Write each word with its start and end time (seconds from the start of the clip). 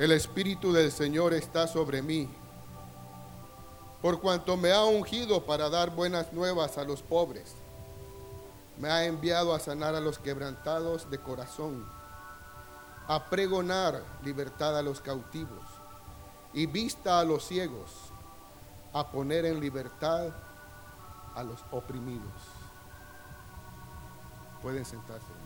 El 0.00 0.12
Espíritu 0.12 0.72
del 0.72 0.90
Señor 0.90 1.34
está 1.34 1.66
sobre 1.66 2.00
mí, 2.00 2.26
por 4.00 4.18
cuanto 4.22 4.56
me 4.56 4.72
ha 4.72 4.82
ungido 4.82 5.44
para 5.44 5.68
dar 5.68 5.90
buenas 5.90 6.32
nuevas 6.32 6.78
a 6.78 6.84
los 6.84 7.02
pobres. 7.02 7.52
Me 8.78 8.88
ha 8.88 9.04
enviado 9.04 9.54
a 9.54 9.60
sanar 9.60 9.94
a 9.94 10.00
los 10.00 10.18
quebrantados 10.18 11.10
de 11.10 11.18
corazón, 11.18 11.86
a 13.08 13.28
pregonar 13.28 14.02
libertad 14.24 14.78
a 14.78 14.80
los 14.80 15.02
cautivos 15.02 15.66
y 16.54 16.64
vista 16.64 17.20
a 17.20 17.24
los 17.24 17.44
ciegos, 17.46 17.90
a 18.94 19.06
poner 19.10 19.44
en 19.44 19.60
libertad 19.60 20.30
a 21.34 21.42
los 21.42 21.60
oprimidos. 21.72 22.40
Pueden 24.62 24.86
sentarse. 24.86 25.39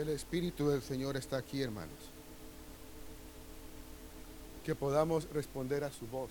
El 0.00 0.08
Espíritu 0.08 0.70
del 0.70 0.80
Señor 0.80 1.18
está 1.18 1.36
aquí, 1.36 1.60
hermanos. 1.60 1.90
Que 4.64 4.74
podamos 4.74 5.28
responder 5.28 5.84
a 5.84 5.92
su 5.92 6.06
voz. 6.06 6.30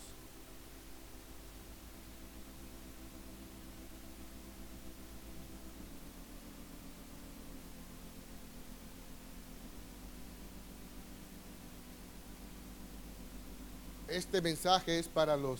Este 14.08 14.42
mensaje 14.42 14.98
es 14.98 15.08
para 15.08 15.38
los 15.38 15.60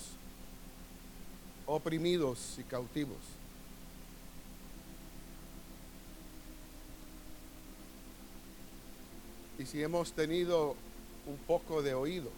oprimidos 1.68 2.56
y 2.58 2.64
cautivos. 2.64 3.20
Y 9.60 9.66
si 9.66 9.84
hemos 9.84 10.14
tenido 10.14 10.76
un 11.28 11.38
poco 11.46 11.82
de 11.84 11.94
oído, 11.94 12.32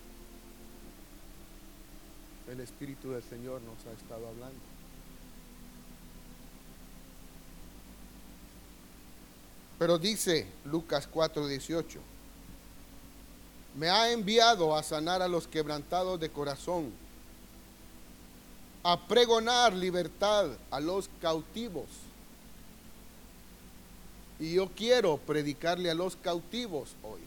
el 2.51 2.59
Espíritu 2.59 3.11
del 3.11 3.21
Señor 3.23 3.61
nos 3.61 3.77
ha 3.85 3.95
estado 3.95 4.27
hablando. 4.27 4.59
Pero 9.77 9.99
dice 9.99 10.47
Lucas 10.65 11.07
4:18, 11.07 11.99
me 13.75 13.89
ha 13.89 14.11
enviado 14.11 14.75
a 14.75 14.81
sanar 14.81 15.21
a 15.21 15.27
los 15.27 15.47
quebrantados 15.47 16.19
de 16.19 16.31
corazón, 16.31 16.91
a 18.83 18.99
pregonar 19.07 19.73
libertad 19.73 20.49
a 20.71 20.79
los 20.79 21.07
cautivos 21.21 21.85
y 24.41 24.53
yo 24.53 24.67
quiero 24.75 25.17
predicarle 25.17 25.91
a 25.91 25.93
los 25.93 26.15
cautivos 26.15 26.95
hoy. 27.03 27.21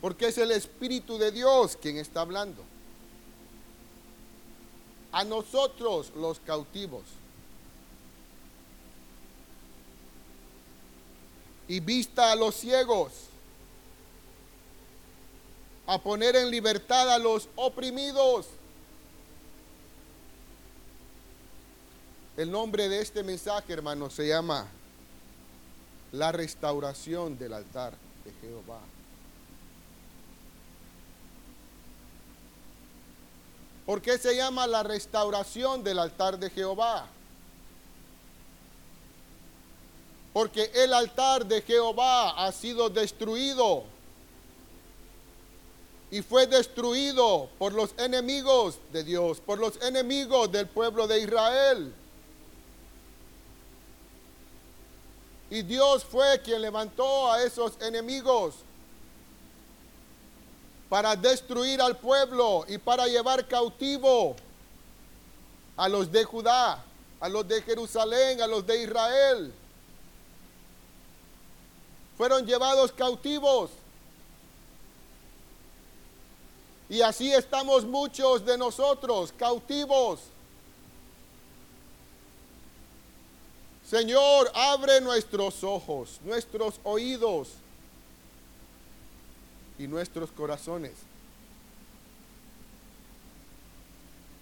Porque 0.00 0.28
es 0.28 0.38
el 0.38 0.50
Espíritu 0.50 1.18
de 1.18 1.30
Dios 1.30 1.76
quien 1.76 1.98
está 1.98 2.22
hablando. 2.22 2.64
A 5.12 5.22
nosotros 5.22 6.10
los 6.16 6.40
cautivos. 6.40 7.02
Y 11.68 11.80
vista 11.80 12.32
a 12.32 12.36
los 12.36 12.54
ciegos. 12.54 13.12
A 15.86 15.98
poner 15.98 16.34
en 16.34 16.50
libertad 16.50 17.12
a 17.12 17.18
los 17.18 17.50
oprimidos. 17.56 18.46
El 22.38 22.50
nombre 22.50 22.88
de 22.88 23.02
este 23.02 23.22
mensaje, 23.22 23.74
hermano, 23.74 24.08
se 24.08 24.26
llama 24.26 24.66
la 26.14 26.30
restauración 26.30 27.36
del 27.38 27.52
altar 27.52 27.92
de 28.24 28.32
Jehová. 28.40 28.78
¿Por 33.84 34.00
qué 34.00 34.16
se 34.16 34.36
llama 34.36 34.66
la 34.66 34.82
restauración 34.82 35.82
del 35.82 35.98
altar 35.98 36.38
de 36.38 36.50
Jehová? 36.50 37.06
Porque 40.32 40.70
el 40.74 40.94
altar 40.94 41.44
de 41.46 41.60
Jehová 41.62 42.46
ha 42.46 42.52
sido 42.52 42.88
destruido 42.88 43.84
y 46.10 46.22
fue 46.22 46.46
destruido 46.46 47.48
por 47.58 47.72
los 47.72 47.90
enemigos 47.98 48.78
de 48.92 49.02
Dios, 49.02 49.40
por 49.40 49.58
los 49.58 49.82
enemigos 49.82 50.50
del 50.52 50.68
pueblo 50.68 51.08
de 51.08 51.20
Israel. 51.20 51.92
Y 55.50 55.62
Dios 55.62 56.04
fue 56.04 56.40
quien 56.42 56.62
levantó 56.62 57.30
a 57.30 57.42
esos 57.42 57.80
enemigos 57.80 58.54
para 60.88 61.16
destruir 61.16 61.80
al 61.80 61.96
pueblo 61.96 62.64
y 62.68 62.78
para 62.78 63.06
llevar 63.06 63.46
cautivo 63.46 64.36
a 65.76 65.88
los 65.88 66.10
de 66.10 66.24
Judá, 66.24 66.84
a 67.20 67.28
los 67.28 67.46
de 67.46 67.60
Jerusalén, 67.62 68.40
a 68.40 68.46
los 68.46 68.66
de 68.66 68.82
Israel. 68.82 69.52
Fueron 72.16 72.46
llevados 72.46 72.92
cautivos. 72.92 73.70
Y 76.88 77.00
así 77.00 77.32
estamos 77.32 77.84
muchos 77.84 78.44
de 78.44 78.56
nosotros, 78.56 79.32
cautivos 79.36 80.20
Señor, 83.94 84.50
abre 84.54 85.00
nuestros 85.00 85.62
ojos, 85.62 86.18
nuestros 86.24 86.80
oídos 86.82 87.50
y 89.78 89.86
nuestros 89.86 90.32
corazones. 90.32 90.90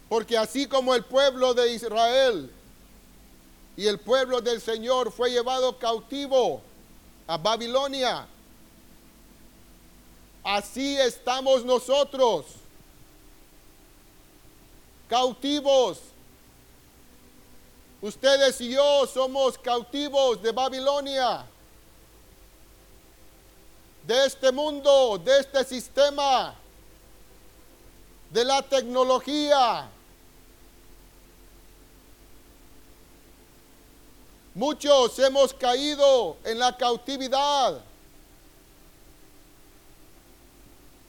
Porque 0.08 0.38
así 0.38 0.66
como 0.66 0.94
el 0.94 1.04
pueblo 1.04 1.52
de 1.52 1.70
Israel 1.70 2.50
y 3.76 3.86
el 3.86 3.98
pueblo 3.98 4.40
del 4.40 4.58
Señor 4.58 5.12
fue 5.12 5.30
llevado 5.30 5.78
cautivo 5.78 6.62
a 7.26 7.36
Babilonia, 7.36 8.26
así 10.42 10.96
estamos 10.96 11.62
nosotros, 11.62 12.46
cautivos 15.10 16.11
Ustedes 18.02 18.60
y 18.60 18.70
yo 18.70 19.06
somos 19.06 19.56
cautivos 19.56 20.42
de 20.42 20.50
Babilonia, 20.50 21.46
de 24.04 24.26
este 24.26 24.50
mundo, 24.50 25.18
de 25.18 25.38
este 25.38 25.62
sistema, 25.62 26.56
de 28.28 28.44
la 28.44 28.60
tecnología. 28.60 29.88
Muchos 34.52 35.16
hemos 35.20 35.54
caído 35.54 36.38
en 36.42 36.58
la 36.58 36.76
cautividad 36.76 37.80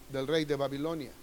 del 0.10 0.28
rey 0.28 0.46
de 0.46 0.56
Babilonia. 0.56 1.23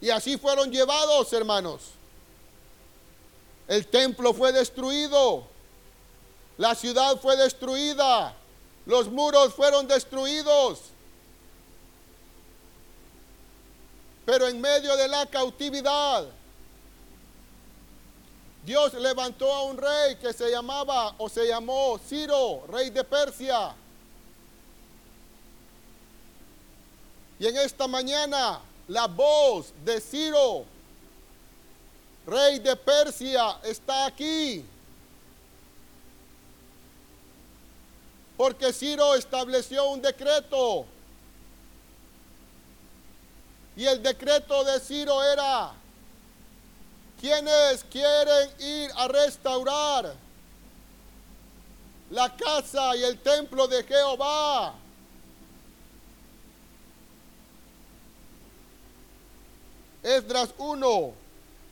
Y 0.00 0.10
así 0.10 0.36
fueron 0.38 0.70
llevados, 0.70 1.32
hermanos. 1.32 1.80
El 3.66 3.86
templo 3.86 4.32
fue 4.32 4.52
destruido. 4.52 5.46
La 6.56 6.74
ciudad 6.74 7.20
fue 7.20 7.36
destruida. 7.36 8.34
Los 8.86 9.08
muros 9.08 9.54
fueron 9.54 9.86
destruidos. 9.86 10.80
Pero 14.24 14.46
en 14.48 14.60
medio 14.60 14.96
de 14.96 15.08
la 15.08 15.26
cautividad, 15.26 16.26
Dios 18.64 18.92
levantó 18.94 19.52
a 19.52 19.62
un 19.64 19.78
rey 19.78 20.16
que 20.16 20.32
se 20.32 20.50
llamaba 20.50 21.14
o 21.18 21.28
se 21.28 21.46
llamó 21.46 21.98
Ciro, 22.06 22.64
rey 22.68 22.90
de 22.90 23.04
Persia. 23.04 23.74
Y 27.38 27.46
en 27.46 27.56
esta 27.56 27.86
mañana 27.86 28.60
la 28.88 29.06
voz 29.06 29.72
de 29.84 30.00
Ciro, 30.00 30.64
rey 32.26 32.58
de 32.58 32.74
Persia, 32.74 33.58
está 33.62 34.06
aquí. 34.06 34.64
Porque 38.36 38.72
Ciro 38.72 39.14
estableció 39.14 39.90
un 39.90 40.00
decreto. 40.00 40.86
Y 43.76 43.84
el 43.84 44.02
decreto 44.02 44.64
de 44.64 44.80
Ciro 44.80 45.22
era, 45.22 45.72
quienes 47.20 47.84
quieren 47.84 48.50
ir 48.58 48.90
a 48.96 49.08
restaurar 49.08 50.14
la 52.10 52.34
casa 52.36 52.96
y 52.96 53.04
el 53.04 53.18
templo 53.18 53.68
de 53.68 53.84
Jehová, 53.84 54.74
Esdras 60.02 60.50
1, 60.58 61.12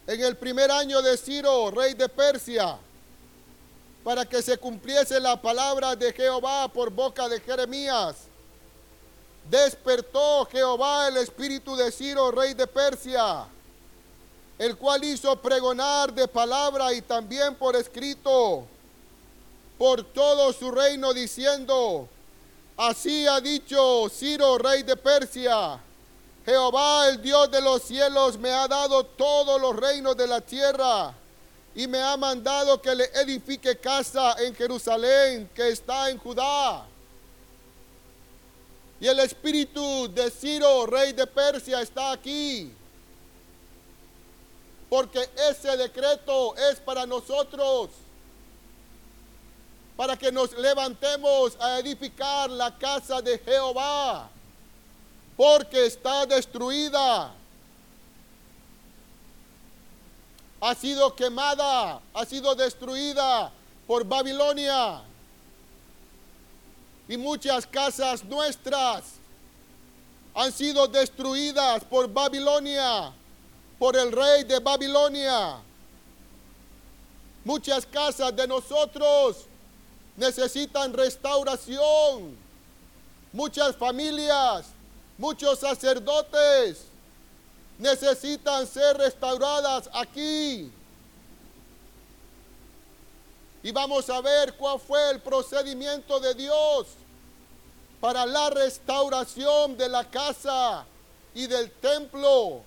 en 0.08 0.20
el 0.20 0.37
primer 0.37 0.70
año 0.70 1.00
de 1.00 1.17
Ciro, 1.17 1.70
rey 1.70 1.94
de 1.94 2.08
Persia, 2.08 2.76
para 4.02 4.25
que 4.25 4.43
se 4.43 4.58
cumpliese 4.58 5.20
la 5.20 5.40
palabra 5.40 5.94
de 5.94 6.12
Jehová 6.12 6.69
por 6.69 6.90
boca 6.90 7.28
de 7.28 7.40
Jeremías. 7.40 8.17
Despertó 9.49 10.46
Jehová 10.46 11.08
el 11.08 11.19
espíritu 11.19 11.76
de 11.76 11.93
Ciro, 11.93 12.32
rey 12.32 12.55
de 12.55 12.67
Persia, 12.67 13.46
el 14.58 14.76
cual 14.76 15.05
hizo 15.05 15.37
pregonar 15.40 16.12
de 16.12 16.26
palabra 16.26 16.93
y 16.93 17.02
también 17.02 17.55
por 17.55 17.76
escrito 17.76 18.67
por 19.78 20.02
todo 20.02 20.52
su 20.52 20.70
reino, 20.70 21.12
diciendo, 21.12 22.08
así 22.76 23.26
ha 23.26 23.40
dicho 23.40 24.08
Ciro, 24.08 24.58
rey 24.58 24.82
de 24.82 24.96
Persia, 24.96 25.78
Jehová, 26.46 27.08
el 27.08 27.20
Dios 27.20 27.50
de 27.50 27.60
los 27.60 27.82
cielos, 27.82 28.38
me 28.38 28.52
ha 28.52 28.69
dado 28.69 29.04
todos 29.04 29.60
los 29.60 29.75
reinos 29.75 30.16
de 30.16 30.28
la 30.28 30.40
tierra 30.40 31.12
y 31.75 31.88
me 31.88 32.00
ha 32.00 32.16
mandado 32.16 32.81
que 32.81 32.94
le 32.94 33.04
edifique 33.20 33.76
casa 33.78 34.37
en 34.38 34.54
Jerusalén, 34.54 35.50
que 35.52 35.70
está 35.70 36.08
en 36.08 36.19
Judá. 36.19 36.87
Y 39.00 39.08
el 39.08 39.19
espíritu 39.19 40.08
de 40.14 40.31
Ciro, 40.31 40.87
rey 40.87 41.12
de 41.12 41.26
Persia, 41.26 41.81
está 41.81 42.12
aquí. 42.12 42.72
Porque 44.88 45.28
ese 45.50 45.76
decreto 45.76 46.54
es 46.56 46.78
para 46.78 47.04
nosotros. 47.06 47.90
Para 49.96 50.16
que 50.16 50.31
nos 50.31 50.56
levantemos 50.56 51.56
a 51.58 51.81
edificar 51.81 52.49
la 52.50 52.78
casa 52.78 53.20
de 53.20 53.37
Jehová 53.40 54.31
porque 55.37 55.87
está 55.87 56.25
destruida. 56.27 57.33
Ha 60.61 60.75
sido 60.75 61.15
quemada, 61.15 62.00
ha 62.15 62.25
sido 62.25 62.55
destruida 62.55 63.53
por 63.87 64.05
Babilonia. 64.05 65.03
Y 67.09 67.17
muchas 67.17 67.67
casas 67.67 68.25
nuestras 68.25 69.05
han 70.35 70.53
sido 70.53 70.88
destruidas 70.88 71.85
por 71.85 72.12
Babilonia, 72.12 73.12
por 73.79 73.97
el 73.97 74.11
rey 74.11 74.44
de 74.44 74.59
Babilonia. 74.59 75.59
Muchas 77.44 77.87
casas 77.87 78.35
de 78.35 78.49
nosotros 78.49 79.44
necesitan 80.17 80.93
restauración. 80.93 82.37
Muchas 83.33 83.77
familias 83.77 84.67
Muchos 85.18 85.58
sacerdotes 85.58 86.84
necesitan 87.78 88.66
ser 88.66 88.96
restauradas 88.98 89.88
aquí. 89.92 90.70
Y 93.62 93.72
vamos 93.72 94.08
a 94.10 94.20
ver 94.20 94.54
cuál 94.54 94.78
fue 94.78 95.10
el 95.10 95.20
procedimiento 95.20 96.20
de 96.20 96.34
Dios 96.34 96.86
para 98.00 98.26
la 98.26 98.50
restauración 98.50 99.76
de 99.76 99.88
la 99.88 100.08
casa 100.08 100.86
y 101.34 101.46
del 101.46 101.70
templo. 101.72 102.62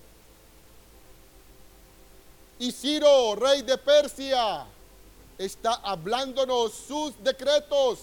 Y 2.58 2.72
Ciro, 2.72 3.36
rey 3.36 3.62
de 3.62 3.78
Persia, 3.78 4.66
está 5.38 5.76
hablándonos 5.76 6.74
sus 6.74 7.14
decretos 7.24 8.00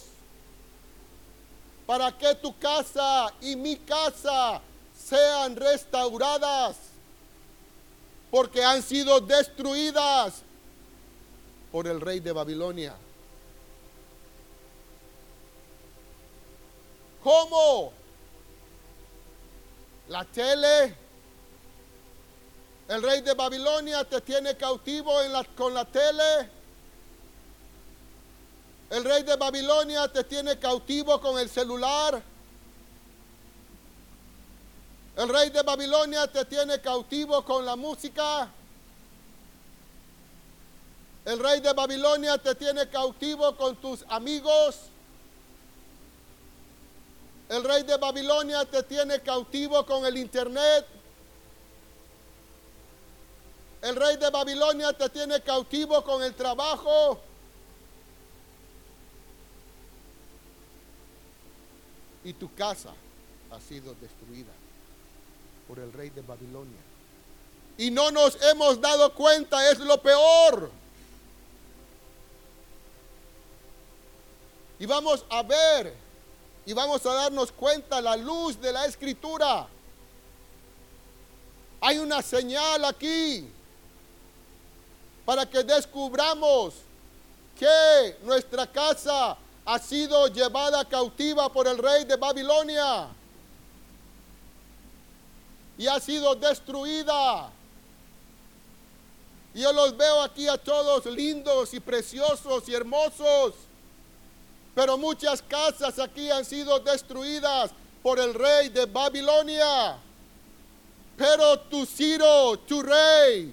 para 1.86 2.10
que 2.10 2.34
tu 2.34 2.58
casa 2.58 3.32
y 3.40 3.54
mi 3.54 3.76
casa 3.76 4.60
sean 4.98 5.54
restauradas, 5.54 6.76
porque 8.30 8.64
han 8.64 8.82
sido 8.82 9.20
destruidas 9.20 10.42
por 11.70 11.86
el 11.86 12.00
rey 12.00 12.18
de 12.20 12.32
Babilonia. 12.32 12.96
¿Cómo? 17.22 17.92
La 20.08 20.24
tele, 20.24 20.94
el 22.88 23.02
rey 23.02 23.20
de 23.20 23.34
Babilonia 23.34 24.04
te 24.04 24.20
tiene 24.20 24.56
cautivo 24.56 25.12
con 25.56 25.74
la 25.74 25.84
tele 25.84 26.55
el 28.90 29.04
rey 29.04 29.22
de 29.24 29.36
Babilonia 29.36 30.06
te 30.08 30.22
tiene 30.24 30.58
cautivo 30.58 31.20
con 31.20 31.38
el 31.38 31.48
celular. 31.48 32.22
El 35.16 35.28
rey 35.28 35.50
de 35.50 35.62
Babilonia 35.62 36.26
te 36.30 36.44
tiene 36.44 36.80
cautivo 36.80 37.44
con 37.44 37.64
la 37.64 37.74
música. 37.74 38.48
El 41.24 41.40
rey 41.40 41.60
de 41.60 41.72
Babilonia 41.72 42.38
te 42.38 42.54
tiene 42.54 42.88
cautivo 42.88 43.56
con 43.56 43.74
tus 43.76 44.04
amigos. 44.08 44.76
El 47.48 47.64
rey 47.64 47.82
de 47.82 47.96
Babilonia 47.96 48.64
te 48.64 48.84
tiene 48.84 49.20
cautivo 49.20 49.84
con 49.84 50.06
el 50.06 50.16
internet. 50.16 50.86
El 53.82 53.96
rey 53.96 54.16
de 54.16 54.30
Babilonia 54.30 54.92
te 54.92 55.08
tiene 55.08 55.40
cautivo 55.40 56.04
con 56.04 56.22
el 56.22 56.34
trabajo. 56.34 57.20
Y 62.26 62.32
tu 62.32 62.52
casa 62.56 62.90
ha 63.52 63.60
sido 63.60 63.94
destruida 64.00 64.52
por 65.68 65.78
el 65.78 65.92
rey 65.92 66.10
de 66.10 66.22
Babilonia. 66.22 66.80
Y 67.78 67.92
no 67.92 68.10
nos 68.10 68.36
hemos 68.42 68.80
dado 68.80 69.14
cuenta, 69.14 69.70
es 69.70 69.78
lo 69.78 70.02
peor. 70.02 70.72
Y 74.80 74.86
vamos 74.86 75.24
a 75.30 75.44
ver 75.44 75.94
y 76.66 76.72
vamos 76.72 77.06
a 77.06 77.14
darnos 77.14 77.52
cuenta 77.52 78.00
la 78.00 78.16
luz 78.16 78.60
de 78.60 78.72
la 78.72 78.86
escritura. 78.86 79.68
Hay 81.80 81.98
una 81.98 82.22
señal 82.22 82.84
aquí 82.86 83.48
para 85.24 85.48
que 85.48 85.62
descubramos 85.62 86.74
que 87.56 88.16
nuestra 88.24 88.66
casa 88.66 89.38
ha 89.66 89.80
sido 89.80 90.28
llevada 90.28 90.84
cautiva 90.84 91.52
por 91.52 91.66
el 91.66 91.76
rey 91.76 92.04
de 92.04 92.14
Babilonia 92.14 93.08
y 95.76 95.88
ha 95.88 95.98
sido 95.98 96.36
destruida. 96.36 97.50
Yo 99.52 99.72
los 99.72 99.96
veo 99.96 100.22
aquí 100.22 100.46
a 100.46 100.56
todos 100.56 101.04
lindos 101.06 101.74
y 101.74 101.80
preciosos 101.80 102.68
y 102.68 102.74
hermosos, 102.74 103.54
pero 104.72 104.96
muchas 104.96 105.42
casas 105.42 105.98
aquí 105.98 106.30
han 106.30 106.44
sido 106.44 106.78
destruidas 106.78 107.72
por 108.04 108.20
el 108.20 108.34
rey 108.34 108.68
de 108.68 108.86
Babilonia. 108.86 109.98
Pero 111.16 111.58
tu 111.60 111.84
Ciro, 111.86 112.56
tu 112.60 112.82
rey, 112.82 113.52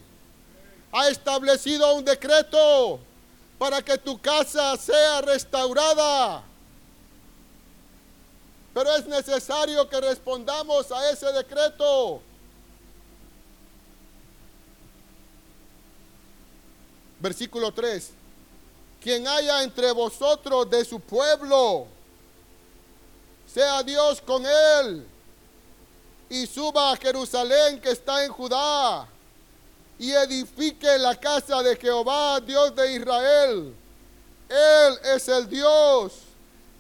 ha 0.91 1.09
establecido 1.09 1.95
un 1.95 2.05
decreto 2.05 2.99
para 3.57 3.81
que 3.81 3.97
tu 3.97 4.19
casa 4.19 4.75
sea 4.77 5.21
restaurada. 5.21 6.43
Pero 8.73 8.95
es 8.95 9.05
necesario 9.05 9.87
que 9.87 10.01
respondamos 10.01 10.91
a 10.91 11.11
ese 11.11 11.31
decreto. 11.31 12.21
Versículo 17.19 17.71
3. 17.71 18.11
Quien 19.01 19.27
haya 19.27 19.63
entre 19.63 19.91
vosotros 19.91 20.69
de 20.69 20.83
su 20.83 20.99
pueblo, 20.99 21.87
sea 23.53 23.83
Dios 23.83 24.21
con 24.21 24.45
él, 24.45 25.05
y 26.29 26.47
suba 26.47 26.91
a 26.91 26.97
Jerusalén 26.97 27.79
que 27.79 27.91
está 27.91 28.25
en 28.25 28.31
Judá 28.31 29.07
y 29.99 30.11
edifique 30.11 30.97
la 30.97 31.15
casa 31.15 31.61
de 31.63 31.75
Jehová, 31.75 32.39
Dios 32.39 32.75
de 32.75 32.93
Israel. 32.93 33.75
Él 34.49 34.99
es 35.15 35.27
el 35.27 35.47
Dios, 35.49 36.13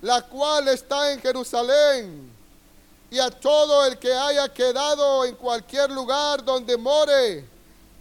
la 0.01 0.21
cual 0.21 0.67
está 0.67 1.11
en 1.11 1.19
Jerusalén. 1.19 2.31
y 3.09 3.19
a 3.19 3.29
todo 3.29 3.85
el 3.85 3.99
que 3.99 4.11
haya 4.11 4.51
quedado 4.51 5.23
en 5.23 5.35
cualquier 5.35 5.91
lugar 5.91 6.43
donde 6.43 6.75
more. 6.75 7.47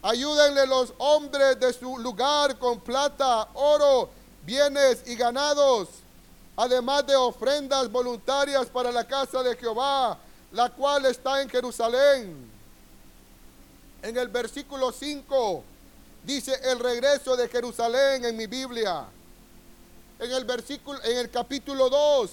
Ayúdenle 0.00 0.66
los 0.66 0.95
hombres 0.97 1.61
de 1.61 1.71
su 1.75 1.99
lugar 1.99 2.59
con 2.59 2.81
plata, 2.81 3.47
oro, 3.52 4.09
bienes 4.42 5.02
y 5.07 5.14
ganados, 5.14 5.88
además 6.57 7.07
de 7.07 7.14
ofrendas 7.14 7.92
voluntarias 7.92 8.69
para 8.69 8.90
la 8.90 9.07
casa 9.07 9.42
de 9.42 9.54
Jehová, 9.54 10.16
la 10.50 10.71
cual 10.71 11.04
está 11.04 11.42
en 11.42 11.50
Jerusalén. 11.50 12.50
En 14.02 14.16
el 14.16 14.26
versículo 14.26 14.90
5 14.90 15.62
dice 16.25 16.59
el 16.64 16.80
regreso 16.80 17.37
de 17.37 17.49
Jerusalén 17.49 18.25
en 18.25 18.37
mi 18.37 18.47
Biblia. 18.47 19.06
En 20.18 20.32
el 20.32 20.44
versículo 20.44 21.00
en 21.04 21.18
el 21.18 21.30
capítulo 21.30 21.88
2 21.88 22.30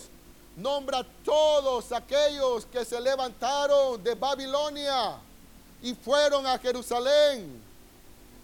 nombra 0.57 1.05
todos 1.23 1.91
aquellos 1.91 2.65
que 2.65 2.83
se 2.83 2.99
levantaron 2.99 4.03
de 4.03 4.15
Babilonia 4.15 5.17
y 5.83 5.93
fueron 5.93 6.47
a 6.47 6.57
Jerusalén. 6.57 7.61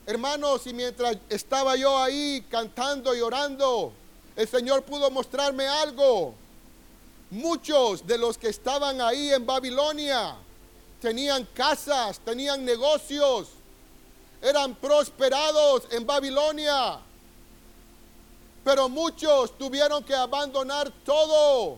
Hermanos, 0.06 0.68
y 0.68 0.74
mientras 0.74 1.18
estaba 1.28 1.76
yo 1.76 1.98
ahí 1.98 2.46
cantando 2.52 3.16
y 3.16 3.22
orando, 3.22 3.92
el 4.36 4.48
Señor 4.48 4.84
pudo 4.84 5.10
mostrarme 5.10 5.68
algo. 5.68 6.36
Muchos 7.32 8.06
de 8.06 8.20
los 8.20 8.38
que 8.38 8.50
estaban 8.50 9.02
ahí 9.02 9.34
en 9.34 9.48
Babilonia 9.48 10.36
tenían 11.06 11.46
casas, 11.54 12.18
tenían 12.18 12.66
negocios, 12.66 13.50
eran 14.42 14.74
prosperados 14.74 15.84
en 15.92 16.04
Babilonia. 16.04 17.00
Pero 18.64 18.90
muchos 18.90 19.56
tuvieron 19.56 20.04
que 20.04 20.16
abandonar 20.16 20.92
todo 21.06 21.78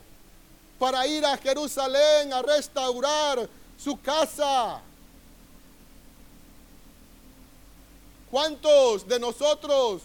para 0.80 1.06
ir 1.08 1.26
a 1.26 1.36
Jerusalén 1.36 2.32
a 2.32 2.42
restaurar 2.42 3.50
su 3.78 4.00
casa. 4.00 4.82
¿Cuántos 8.32 9.06
de 9.10 9.20
nosotros 9.20 10.04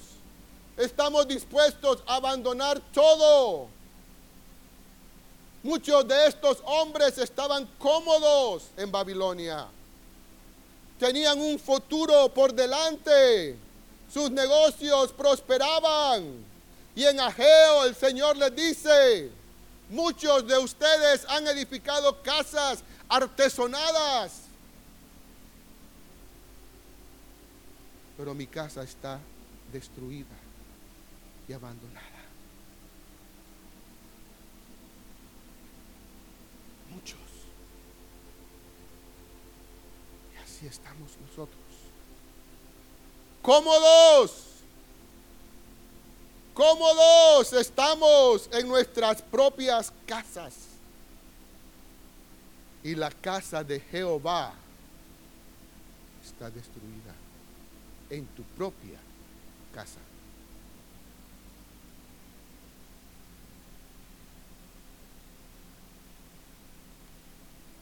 estamos 0.77 1.29
dispuestos 1.29 2.03
a 2.09 2.17
abandonar 2.17 2.81
todo? 2.93 3.69
Muchos 5.63 6.07
de 6.09 6.27
estos 6.27 6.59
hombres 6.65 7.19
estaban 7.19 7.67
cómodos 7.79 8.65
en 8.77 8.91
Babilonia. 8.91 9.69
Tenían 10.99 11.39
un 11.41 11.59
futuro 11.59 12.29
por 12.35 12.53
delante. 12.53 13.57
Sus 14.13 14.31
negocios 14.31 15.13
prosperaban. 15.13 16.45
Y 16.95 17.05
en 17.05 17.21
Ageo 17.21 17.85
el 17.85 17.95
Señor 17.95 18.37
les 18.37 18.55
dice, 18.55 19.31
muchos 19.89 20.47
de 20.47 20.59
ustedes 20.59 21.25
han 21.29 21.47
edificado 21.47 22.23
casas 22.23 22.83
artesonadas. 23.09 24.43
Pero 28.17 28.35
mi 28.35 28.47
casa 28.47 28.83
está 28.83 29.19
destruida 29.73 30.37
y 31.49 31.53
abandonada. 31.53 32.07
Muchos. 36.91 37.19
Y 40.35 40.37
así 40.37 40.67
estamos 40.67 41.11
nosotros. 41.27 41.59
Cómodos. 43.43 44.45
Cómodos 46.55 47.53
estamos 47.55 48.49
en 48.53 48.69
nuestras 48.69 49.21
propias 49.21 49.93
casas. 50.07 50.55
Y 52.85 52.95
la 52.95 53.11
casa 53.11 53.65
de 53.65 53.81
Jehová 53.81 54.55
está 56.25 56.51
destruida 56.51 57.15
en 58.11 58.27
tu 58.29 58.43
propia 58.45 58.99
casa. 59.75 59.99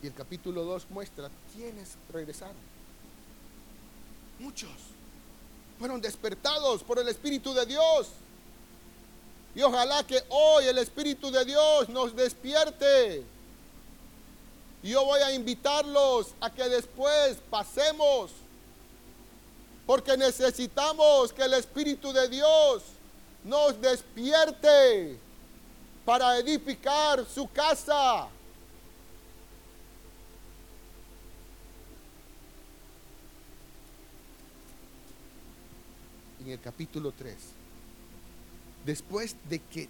Y 0.02 0.06
el 0.06 0.14
capítulo 0.14 0.64
2 0.64 0.90
muestra 0.90 1.30
quiénes 1.52 1.96
regresaron. 2.10 2.56
Muchos 4.38 4.70
fueron 5.80 6.02
despertados 6.02 6.82
por 6.82 6.99
el 6.99 7.08
Espíritu 7.08 7.54
de 7.54 7.64
Dios. 7.64 8.08
Y 9.54 9.62
ojalá 9.62 10.06
que 10.06 10.22
hoy 10.28 10.66
el 10.66 10.76
Espíritu 10.76 11.30
de 11.30 11.42
Dios 11.42 11.88
nos 11.88 12.14
despierte. 12.14 13.25
Y 14.82 14.90
yo 14.90 15.02
voy 15.06 15.20
a 15.20 15.32
invitarlos 15.32 16.34
a 16.38 16.50
que 16.50 16.68
después 16.68 17.38
pasemos. 17.49 18.30
Porque 19.87 20.18
necesitamos 20.18 21.32
que 21.32 21.44
el 21.44 21.54
Espíritu 21.54 22.12
de 22.12 22.28
Dios 22.28 22.82
nos 23.42 23.80
despierte 23.80 25.18
para 26.04 26.37
edificar 26.37 27.25
su 27.25 27.50
casa. 27.50 28.28
En 36.40 36.50
el 36.50 36.61
capítulo 36.61 37.12
3 37.12 37.61
después 38.85 39.37
de 39.49 39.59
que 39.59 39.88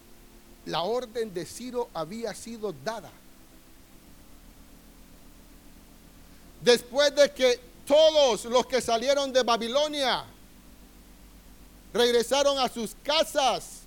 la 0.66 0.82
orden 0.82 1.32
de 1.32 1.46
Ciro 1.46 1.88
había 1.94 2.34
sido 2.34 2.74
dada. 2.84 3.10
Después 6.62 7.14
de 7.14 7.30
que 7.32 7.58
todos 7.86 8.44
los 8.44 8.66
que 8.66 8.80
salieron 8.80 9.32
de 9.32 9.42
Babilonia 9.42 10.24
regresaron 11.92 12.58
a 12.58 12.68
sus 12.68 12.94
casas. 13.02 13.80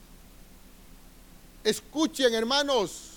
Escuchen, 1.63 2.33
hermanos, 2.33 3.11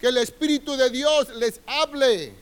que 0.00 0.08
el 0.08 0.18
Espíritu 0.18 0.76
de 0.76 0.90
Dios 0.90 1.28
les 1.36 1.60
hable. 1.66 2.34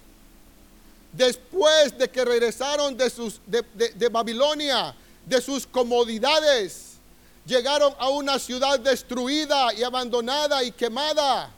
Después 1.12 1.96
de 1.98 2.08
que 2.08 2.24
regresaron 2.24 2.96
de, 2.96 3.10
sus, 3.10 3.38
de, 3.46 3.62
de 3.94 4.08
Babilonia, 4.08 4.96
de 5.26 5.40
sus 5.40 5.66
comodidades, 5.66 6.98
llegaron 7.44 7.94
a 7.98 8.08
una 8.08 8.38
ciudad 8.38 8.78
destruida 8.78 9.72
y 9.74 9.82
abandonada 9.82 10.62
y 10.62 10.72
quemada. 10.72 11.50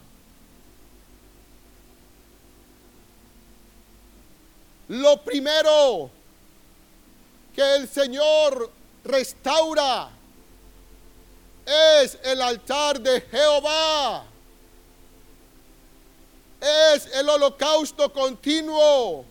Lo 4.88 5.22
primero 5.22 6.10
que 7.54 7.76
el 7.76 7.88
Señor 7.88 8.70
restaura 9.04 10.10
es 11.66 12.18
el 12.22 12.42
altar 12.42 13.00
de 13.00 13.20
Jehová. 13.22 14.24
Es 16.60 17.06
el 17.14 17.28
holocausto 17.28 18.12
continuo. 18.12 19.24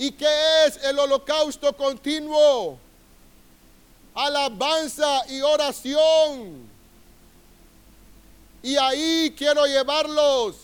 ¿Y 0.00 0.12
qué 0.12 0.64
es 0.66 0.82
el 0.82 0.98
holocausto 0.98 1.76
continuo? 1.76 2.78
alabanza 4.14 5.26
y 5.28 5.40
oración. 5.40 6.68
Y 8.62 8.76
ahí 8.76 9.34
quiero 9.36 9.66
llevarlos. 9.66 10.56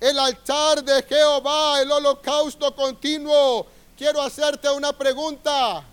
El 0.00 0.18
altar 0.18 0.84
de 0.84 1.02
Jehová, 1.02 1.80
el 1.80 1.90
holocausto 1.90 2.74
continuo. 2.74 3.66
Quiero 3.96 4.20
hacerte 4.20 4.68
una 4.70 4.92
pregunta. 4.92 5.84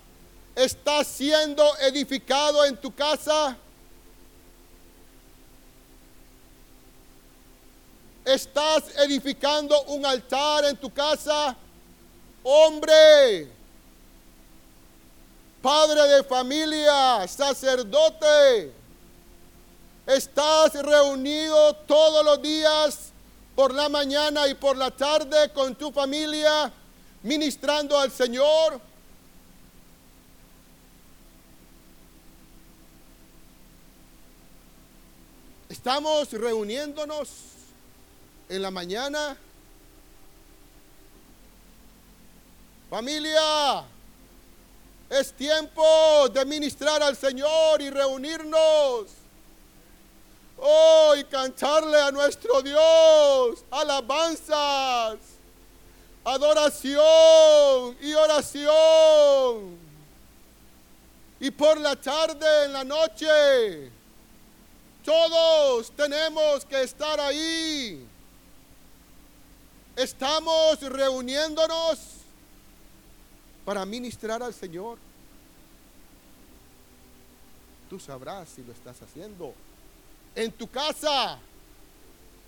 ¿Estás 0.54 1.06
siendo 1.06 1.76
edificado 1.78 2.64
en 2.64 2.76
tu 2.76 2.94
casa? 2.94 3.56
¿Estás 8.24 8.84
edificando 8.98 9.82
un 9.84 10.06
altar 10.06 10.64
en 10.66 10.76
tu 10.76 10.92
casa? 10.92 11.56
Hombre, 12.44 13.48
padre 15.60 16.02
de 16.02 16.24
familia, 16.24 17.26
sacerdote, 17.26 18.72
estás 20.06 20.74
reunido 20.74 21.74
todos 21.74 22.24
los 22.24 22.40
días 22.40 23.12
por 23.56 23.74
la 23.74 23.88
mañana 23.88 24.46
y 24.46 24.54
por 24.54 24.76
la 24.76 24.92
tarde 24.92 25.52
con 25.52 25.74
tu 25.74 25.90
familia, 25.90 26.72
ministrando 27.24 27.98
al 27.98 28.12
Señor. 28.12 28.80
Estamos 35.68 36.30
reuniéndonos 36.32 37.52
en 38.52 38.60
la 38.60 38.70
mañana. 38.70 39.36
Familia, 42.90 43.84
es 45.08 45.32
tiempo 45.32 46.28
de 46.28 46.44
ministrar 46.44 47.02
al 47.02 47.16
Señor 47.16 47.80
y 47.80 47.88
reunirnos. 47.88 49.06
Oh, 50.58 51.14
y 51.16 51.24
cantarle 51.24 51.98
a 51.98 52.10
nuestro 52.10 52.60
Dios 52.60 53.64
alabanzas, 53.70 55.16
adoración 56.22 57.96
y 58.02 58.12
oración. 58.12 59.78
Y 61.40 61.50
por 61.50 61.80
la 61.80 61.96
tarde, 61.96 62.66
en 62.66 62.72
la 62.74 62.84
noche, 62.84 63.90
todos 65.02 65.90
tenemos 65.92 66.66
que 66.66 66.82
estar 66.82 67.18
ahí. 67.18 68.11
Estamos 69.94 70.80
reuniéndonos 70.80 71.98
para 73.64 73.84
ministrar 73.84 74.42
al 74.42 74.54
Señor. 74.54 74.98
Tú 77.90 78.00
sabrás 78.00 78.48
si 78.48 78.62
lo 78.62 78.72
estás 78.72 79.02
haciendo 79.02 79.52
en 80.34 80.50
tu 80.52 80.66
casa. 80.70 81.38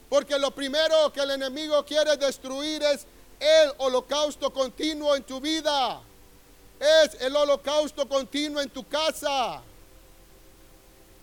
Porque 0.08 0.38
lo 0.38 0.50
primero 0.52 1.12
que 1.12 1.20
el 1.20 1.32
enemigo 1.32 1.84
quiere 1.84 2.16
destruir 2.16 2.82
es 2.82 3.06
el 3.38 3.72
holocausto 3.78 4.50
continuo 4.52 5.14
en 5.14 5.22
tu 5.22 5.40
vida. 5.40 6.00
Es 6.80 7.20
el 7.20 7.36
holocausto 7.36 8.08
continuo 8.08 8.60
en 8.62 8.70
tu 8.70 8.86
casa. 8.88 9.62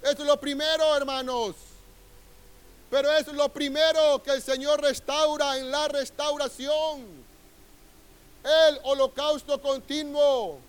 Es 0.04 0.20
lo 0.20 0.40
primero, 0.40 0.96
hermanos. 0.96 1.56
Pero 2.92 3.10
es 3.14 3.26
lo 3.28 3.48
primero 3.48 4.22
que 4.22 4.32
el 4.32 4.42
Señor 4.42 4.82
restaura 4.82 5.58
en 5.58 5.72
la 5.72 5.88
restauración. 5.88 7.24
El 8.44 8.80
holocausto 8.84 9.62
continuo. 9.62 10.60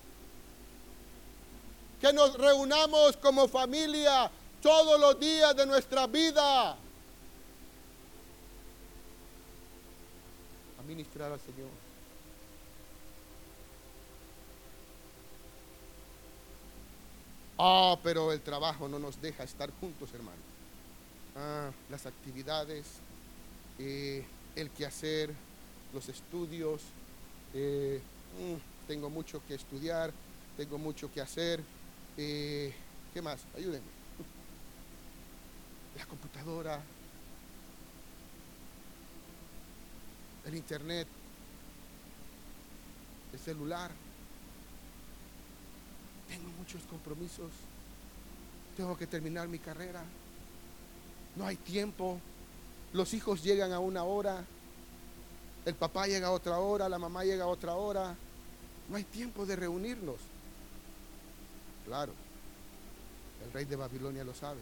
Que 1.99 2.13
nos 2.13 2.35
reunamos 2.35 3.17
como 3.17 3.49
familia 3.49 4.31
todos 4.61 4.97
los 5.01 5.19
días 5.19 5.53
de 5.53 5.65
nuestra 5.65 6.07
vida. 6.07 6.71
A 6.71 6.77
ministrar 10.87 11.29
al 11.29 11.41
Señor. 11.41 11.69
Ah, 17.57 17.97
pero 18.01 18.31
el 18.31 18.39
trabajo 18.39 18.87
no 18.87 18.97
nos 18.97 19.21
deja 19.21 19.43
estar 19.43 19.69
juntos, 19.81 20.09
hermano. 20.13 20.42
Ah, 21.35 21.71
las 21.89 22.05
actividades, 22.05 22.85
eh, 23.79 24.23
el 24.55 24.69
quehacer, 24.69 25.33
los 25.93 26.09
estudios. 26.09 26.81
Eh, 27.53 28.01
mm, 28.39 28.87
tengo 28.87 29.09
mucho 29.09 29.41
que 29.47 29.55
estudiar, 29.55 30.11
tengo 30.57 30.77
mucho 30.77 31.11
que 31.11 31.21
hacer. 31.21 31.61
Eh, 32.17 32.73
¿Qué 33.13 33.21
más? 33.21 33.39
Ayúdenme 33.55 34.03
la 35.97 36.05
computadora, 36.05 36.81
el 40.45 40.55
internet, 40.55 41.07
el 43.31 43.39
celular. 43.39 43.91
Tengo 46.27 46.49
muchos 46.57 46.81
compromisos. 46.83 47.51
Tengo 48.75 48.97
que 48.97 49.05
terminar 49.05 49.47
mi 49.47 49.59
carrera. 49.59 50.03
No 51.35 51.45
hay 51.45 51.55
tiempo. 51.55 52.19
Los 52.91 53.13
hijos 53.13 53.43
llegan 53.43 53.71
a 53.73 53.79
una 53.79 54.03
hora. 54.03 54.43
El 55.65 55.75
papá 55.75 56.07
llega 56.07 56.27
a 56.27 56.31
otra 56.31 56.59
hora. 56.59 56.89
La 56.89 56.99
mamá 56.99 57.23
llega 57.23 57.45
a 57.45 57.47
otra 57.47 57.75
hora. 57.75 58.15
No 58.89 58.97
hay 58.97 59.03
tiempo 59.03 59.45
de 59.45 59.55
reunirnos. 59.55 60.17
Claro. 61.85 62.13
El 63.45 63.51
rey 63.51 63.65
de 63.65 63.75
Babilonia 63.75 64.23
lo 64.23 64.33
sabe 64.33 64.61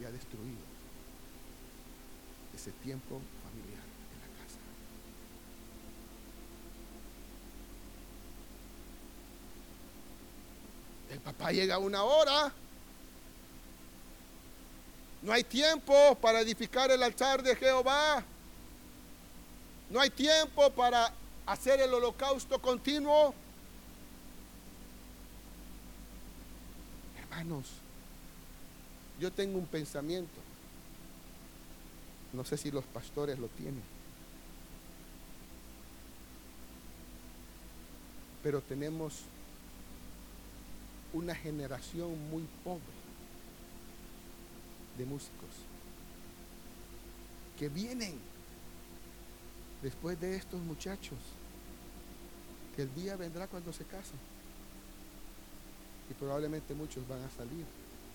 y 0.00 0.04
ha 0.04 0.10
destruido 0.10 0.58
ese 2.54 2.72
tiempo 2.72 3.20
familiar 3.44 3.84
en 4.12 4.20
la 4.20 4.26
casa. 4.42 4.58
El 11.10 11.20
papá 11.20 11.52
llega 11.52 11.74
a 11.76 11.78
una 11.78 12.02
hora. 12.02 12.52
No 15.22 15.32
hay 15.32 15.44
tiempo 15.44 16.14
para 16.20 16.40
edificar 16.40 16.90
el 16.90 17.02
altar 17.02 17.42
de 17.42 17.54
Jehová. 17.54 18.24
No 19.90 20.00
hay 20.00 20.10
tiempo 20.10 20.70
para 20.70 21.12
hacer 21.46 21.80
el 21.80 21.92
holocausto 21.92 22.60
continuo. 22.60 23.34
Hermanos, 27.18 27.66
yo 29.18 29.30
tengo 29.30 29.58
un 29.58 29.66
pensamiento. 29.66 30.40
No 32.32 32.44
sé 32.44 32.56
si 32.56 32.70
los 32.70 32.84
pastores 32.84 33.38
lo 33.38 33.48
tienen. 33.48 33.82
Pero 38.42 38.62
tenemos 38.62 39.20
una 41.12 41.34
generación 41.34 42.30
muy 42.30 42.44
pobre 42.64 42.99
de 44.98 45.04
músicos 45.06 45.50
que 47.58 47.68
vienen 47.68 48.18
después 49.82 50.18
de 50.20 50.36
estos 50.36 50.60
muchachos, 50.62 51.18
que 52.74 52.82
el 52.82 52.94
día 52.94 53.16
vendrá 53.16 53.46
cuando 53.48 53.72
se 53.72 53.84
casen. 53.84 54.18
Y 56.10 56.14
probablemente 56.14 56.74
muchos 56.74 57.06
van 57.06 57.22
a 57.22 57.30
salir 57.30 57.64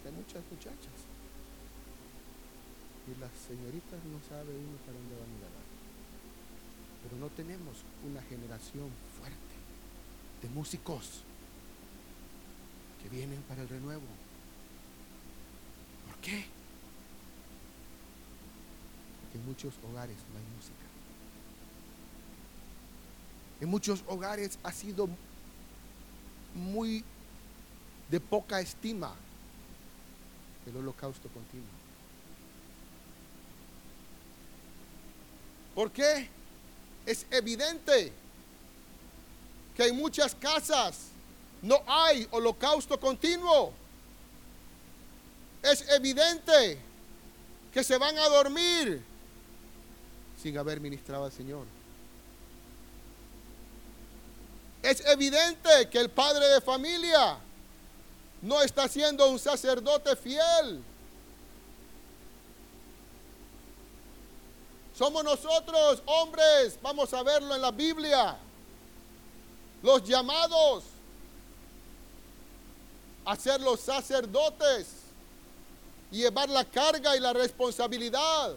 hay 0.06 0.12
muchas 0.12 0.44
muchachas. 0.52 0.98
Y 3.08 3.20
las 3.20 3.32
señoritas 3.48 4.04
no 4.06 4.20
saben 4.28 4.56
uno 4.56 4.78
para 4.86 4.98
dónde 4.98 5.16
van 5.16 5.30
a 5.30 5.34
ir 5.34 5.54
Pero 7.04 7.18
no 7.18 7.30
tenemos 7.30 7.78
una 8.06 8.22
generación 8.24 8.90
fuerte 9.20 9.56
de 10.42 10.50
músicos 10.50 11.22
que 13.02 13.10
vienen 13.10 13.42
para 13.44 13.62
el 13.62 13.70
renuevo. 13.70 14.08
¿Por 16.08 16.18
qué? 16.22 16.55
En 19.36 19.46
muchos 19.46 19.74
hogares 19.84 20.16
no 20.32 20.40
hay 20.40 20.46
música. 20.56 20.86
En 23.60 23.68
muchos 23.68 24.02
hogares 24.08 24.58
ha 24.64 24.72
sido 24.72 25.10
muy 26.54 27.04
de 28.10 28.20
poca 28.22 28.62
estima 28.62 29.14
el 30.66 30.78
holocausto 30.78 31.28
continuo. 31.28 31.68
¿Por 35.76 35.92
qué? 35.92 36.30
Es 37.06 37.26
evidente 37.30 38.14
que 39.76 39.88
en 39.88 39.98
muchas 39.98 40.34
casas 40.34 41.10
no 41.62 41.84
hay 41.86 42.26
holocausto 42.32 42.98
continuo. 42.98 43.74
Es 45.62 45.86
evidente 45.90 46.80
que 47.74 47.84
se 47.84 47.98
van 47.98 48.18
a 48.18 48.30
dormir 48.30 49.15
sin 50.46 50.60
haber 50.60 50.80
ministrado 50.80 51.26
al 51.26 51.32
Señor. 51.32 51.66
Es 54.84 55.04
evidente 55.08 55.90
que 55.90 55.98
el 55.98 56.12
padre 56.12 56.48
de 56.50 56.62
familia 56.62 57.40
no 58.44 58.62
está 58.62 58.88
siendo 58.88 59.28
un 59.28 59.40
sacerdote 59.40 60.16
fiel. 60.16 60.84
Somos 64.96 65.24
nosotros, 65.24 66.04
hombres, 66.06 66.78
vamos 66.80 67.12
a 67.16 67.24
verlo 67.24 67.56
en 67.56 67.62
la 67.64 67.72
Biblia, 67.72 68.38
los 69.82 70.04
llamados 70.04 70.84
a 73.26 73.36
ser 73.36 73.62
los 73.62 73.80
sacerdotes 73.80 74.90
y 76.12 76.18
llevar 76.18 76.50
la 76.50 76.64
carga 76.64 77.18
y 77.18 77.20
la 77.20 77.34
responsabilidad 77.34 78.56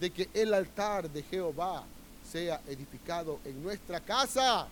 de 0.00 0.10
que 0.10 0.28
el 0.34 0.52
altar 0.52 1.08
de 1.10 1.22
Jehová 1.22 1.84
sea 2.30 2.60
edificado 2.66 3.40
en 3.44 3.62
nuestra 3.62 4.00
casa. 4.00 4.66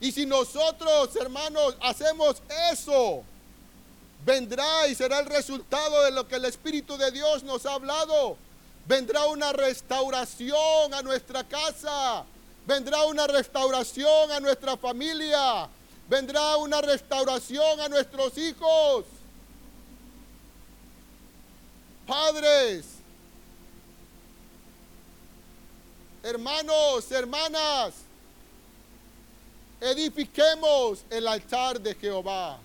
Y 0.00 0.12
si 0.12 0.26
nosotros, 0.26 1.14
hermanos, 1.16 1.76
hacemos 1.80 2.42
eso, 2.72 3.22
vendrá 4.24 4.86
y 4.88 4.94
será 4.94 5.20
el 5.20 5.26
resultado 5.26 6.04
de 6.04 6.12
lo 6.12 6.26
que 6.26 6.36
el 6.36 6.44
Espíritu 6.44 6.96
de 6.96 7.10
Dios 7.10 7.42
nos 7.42 7.66
ha 7.66 7.74
hablado. 7.74 8.36
Vendrá 8.86 9.26
una 9.26 9.52
restauración 9.52 10.94
a 10.94 11.02
nuestra 11.02 11.44
casa. 11.44 12.24
Vendrá 12.66 13.04
una 13.04 13.26
restauración 13.26 14.30
a 14.30 14.40
nuestra 14.40 14.76
familia. 14.76 15.68
Vendrá 16.08 16.56
una 16.56 16.80
restauración 16.80 17.80
a 17.80 17.88
nuestros 17.88 18.38
hijos. 18.38 19.04
Padres, 22.06 22.97
hermanos, 26.22 27.10
hermanas, 27.10 27.94
edifiquemos 29.80 31.04
el 31.10 31.26
altar 31.26 31.80
de 31.80 31.94
Jehová. 31.94 32.58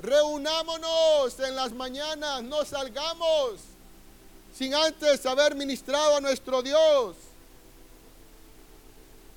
Reunámonos 0.00 1.38
en 1.40 1.56
las 1.56 1.72
mañanas, 1.72 2.42
no 2.42 2.64
salgamos 2.64 3.60
sin 4.54 4.74
antes 4.74 5.24
haber 5.26 5.54
ministrado 5.54 6.16
a 6.16 6.20
nuestro 6.20 6.62
Dios. 6.62 7.16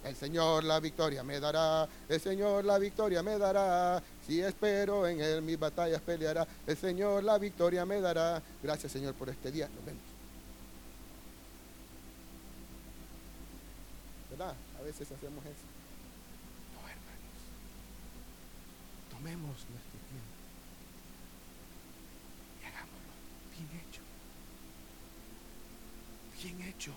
El 0.04 0.16
Señor 0.16 0.64
la 0.64 0.80
victoria 0.80 1.24
me 1.24 1.40
dará, 1.40 1.88
el 2.10 2.20
Señor 2.20 2.66
la 2.66 2.80
victoria 2.80 3.22
me 3.22 3.38
dará. 3.38 4.02
Si 4.26 4.42
espero 4.42 5.06
en 5.08 5.22
Él, 5.22 5.42
mis 5.44 5.60
batallas 5.60 6.02
peleará. 6.02 6.48
El 6.66 6.76
Señor 6.76 7.24
la 7.24 7.38
victoria 7.38 7.86
me 7.86 8.02
dará. 8.02 8.42
Gracias, 8.64 8.92
Señor, 8.92 9.14
por 9.14 9.30
este 9.30 9.52
día. 9.52 9.68
Nos 9.68 9.86
vemos. 9.86 10.11
¿Verdad? 14.32 14.56
A 14.80 14.82
veces 14.82 15.12
hacemos 15.12 15.46
eso. 15.46 15.68
No, 16.74 16.88
hermanos. 16.88 17.42
Tomemos 19.12 19.46
nuestro 19.46 20.00
tiempo 20.10 20.36
y 22.62 22.66
hagámoslo 22.66 23.14
bien 23.52 23.70
hecho. 23.84 24.02
Bien 26.42 26.62
hecho. 26.70 26.94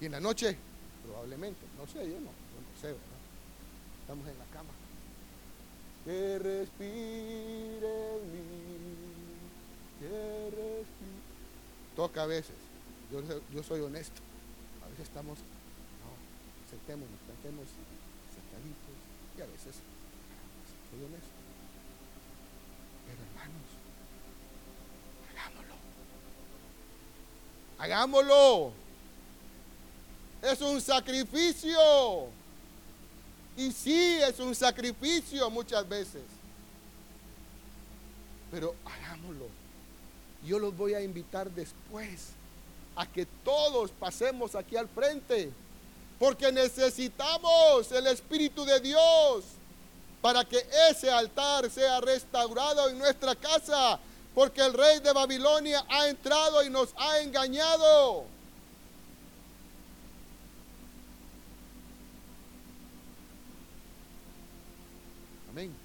Y 0.00 0.06
en 0.06 0.12
la 0.12 0.20
noche 0.20 0.56
probablemente, 1.02 1.60
no 1.78 1.86
sé, 1.86 2.08
yo 2.08 2.16
no, 2.20 2.26
no 2.26 2.80
sé, 2.80 2.88
¿verdad? 2.88 3.00
Estamos 4.02 4.28
en 4.28 4.38
la 4.38 4.44
cama. 4.46 4.70
Que 6.04 6.38
respire 6.38 8.16
en 8.16 8.32
mí, 8.32 8.42
que 10.00 10.44
respire. 10.50 11.22
Toca 11.96 12.22
a 12.22 12.26
veces, 12.26 12.56
yo, 13.10 13.22
yo 13.52 13.62
soy 13.62 13.80
honesto, 13.80 14.22
estamos, 15.00 15.38
no, 15.38 16.70
sentémonos, 16.70 17.18
cantemos 17.26 17.66
sentaditos 18.34 18.96
y 19.38 19.40
a 19.40 19.46
veces, 19.46 19.76
soy 20.90 21.04
honesto. 21.04 21.28
Pero 23.06 23.22
hermanos, 23.22 23.68
hagámoslo. 25.30 25.74
Hagámoslo. 27.78 28.72
Es 30.42 30.60
un 30.60 30.80
sacrificio. 30.80 32.28
Y 33.56 33.70
sí, 33.70 34.18
es 34.22 34.38
un 34.40 34.54
sacrificio 34.54 35.48
muchas 35.50 35.88
veces. 35.88 36.22
Pero 38.50 38.74
hagámoslo. 38.84 39.48
Yo 40.44 40.58
los 40.58 40.76
voy 40.76 40.94
a 40.94 41.02
invitar 41.02 41.50
después 41.50 42.32
a 42.96 43.06
que 43.06 43.26
todos 43.44 43.90
pasemos 43.90 44.54
aquí 44.54 44.76
al 44.76 44.88
frente. 44.88 45.52
Porque 46.18 46.52
necesitamos 46.52 47.90
el 47.90 48.06
Espíritu 48.06 48.64
de 48.64 48.80
Dios 48.80 49.44
para 50.20 50.44
que 50.44 50.64
ese 50.88 51.10
altar 51.10 51.68
sea 51.68 52.00
restaurado 52.00 52.88
en 52.88 52.98
nuestra 52.98 53.34
casa. 53.34 53.98
Porque 54.34 54.62
el 54.62 54.72
rey 54.72 55.00
de 55.00 55.12
Babilonia 55.12 55.84
ha 55.88 56.08
entrado 56.08 56.64
y 56.64 56.70
nos 56.70 56.90
ha 56.96 57.18
engañado. 57.18 58.24
Amén. 65.50 65.82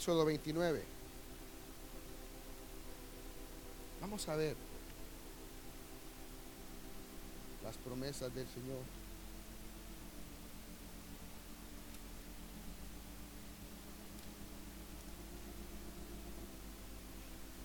Éxodo 0.00 0.24
29. 0.24 0.82
Vamos 4.00 4.26
a 4.30 4.34
ver 4.34 4.56
las 7.62 7.76
promesas 7.76 8.34
del 8.34 8.48
Señor. 8.48 8.78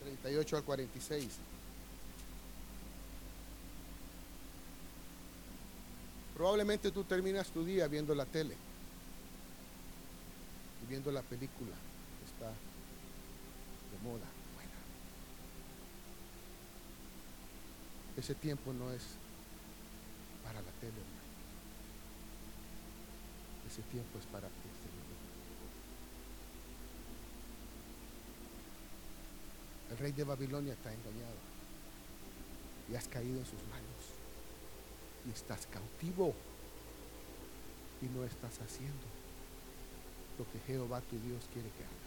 38 0.02 0.58
al 0.58 0.64
46. 0.66 1.30
Probablemente 6.36 6.92
tú 6.92 7.06
terminas 7.06 7.48
tu 7.48 7.64
día 7.64 7.88
viendo 7.88 8.14
la 8.14 8.26
tele 8.26 8.58
y 10.84 10.90
viendo 10.90 11.14
la 11.14 11.22
película 11.22 11.95
de 12.44 13.98
moda, 14.04 14.28
buena. 14.56 14.80
Ese 18.18 18.36
tiempo 18.36 18.74
no 18.74 18.92
es 18.92 19.04
para 20.44 20.62
la 20.62 20.72
tele, 20.80 20.94
Ese 23.68 23.82
tiempo 23.84 24.20
es 24.20 24.26
para 24.28 24.48
ti. 24.48 24.54
El 29.92 29.98
rey 29.98 30.12
de 30.12 30.24
Babilonia 30.24 30.74
está 30.74 30.94
engañado 30.94 31.38
y 32.92 32.96
has 32.96 33.08
caído 33.08 33.40
en 33.40 33.46
sus 33.46 33.62
manos 33.70 33.86
y 35.26 35.32
estás 35.32 35.68
cautivo 35.68 36.34
y 38.02 38.06
no 38.08 38.24
estás 38.26 38.60
haciendo 38.60 39.08
lo 40.38 40.52
que 40.52 40.60
Jehová 40.68 41.02
tu 41.02 41.18
Dios 41.20 41.44
quiere 41.54 41.70
que 41.70 41.84
hagas. 41.84 42.05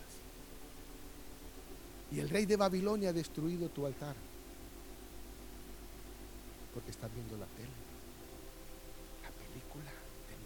Y 2.10 2.20
el 2.20 2.28
rey 2.30 2.46
de 2.46 2.56
Babilonia 2.56 3.10
ha 3.10 3.12
destruido 3.12 3.68
tu 3.68 3.84
altar 3.86 4.16
porque 6.72 6.90
estás 6.90 7.12
viendo 7.12 7.36
la 7.36 7.46
tele, 7.46 7.68
la 9.22 9.30
película 9.30 9.92
del 10.28 10.40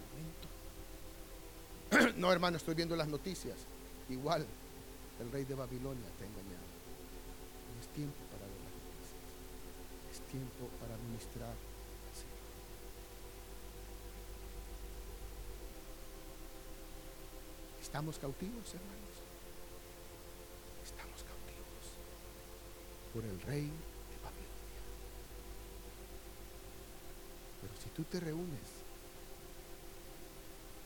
momento. 2.01 2.17
no, 2.19 2.31
hermano, 2.31 2.57
estoy 2.57 2.75
viendo 2.75 2.95
las 2.95 3.07
noticias. 3.07 3.57
Igual, 4.09 4.45
el 5.21 5.31
rey 5.31 5.45
de 5.45 5.55
Babilonia 5.55 6.09
te 6.17 6.23
ha 6.23 6.27
engañado 6.27 6.73
tiempo 7.93 8.17
para 8.31 8.45
ver 8.49 8.59
las 8.65 8.73
noticias. 8.73 9.21
Es 10.11 10.19
tiempo 10.31 10.69
para 10.81 10.97
ministrar 10.97 11.53
al 11.53 12.15
Señor. 12.17 12.49
¿Estamos 17.81 18.17
cautivos, 18.17 18.73
hermanos? 18.73 19.15
Estamos 20.83 21.23
cautivos 21.23 21.85
por 23.13 23.23
el 23.23 23.39
rey 23.41 23.63
de 23.63 24.17
Babilonia. 24.23 24.81
Pero 27.61 27.73
si 27.81 27.89
tú 27.89 28.03
te 28.03 28.19
reúnes 28.19 28.67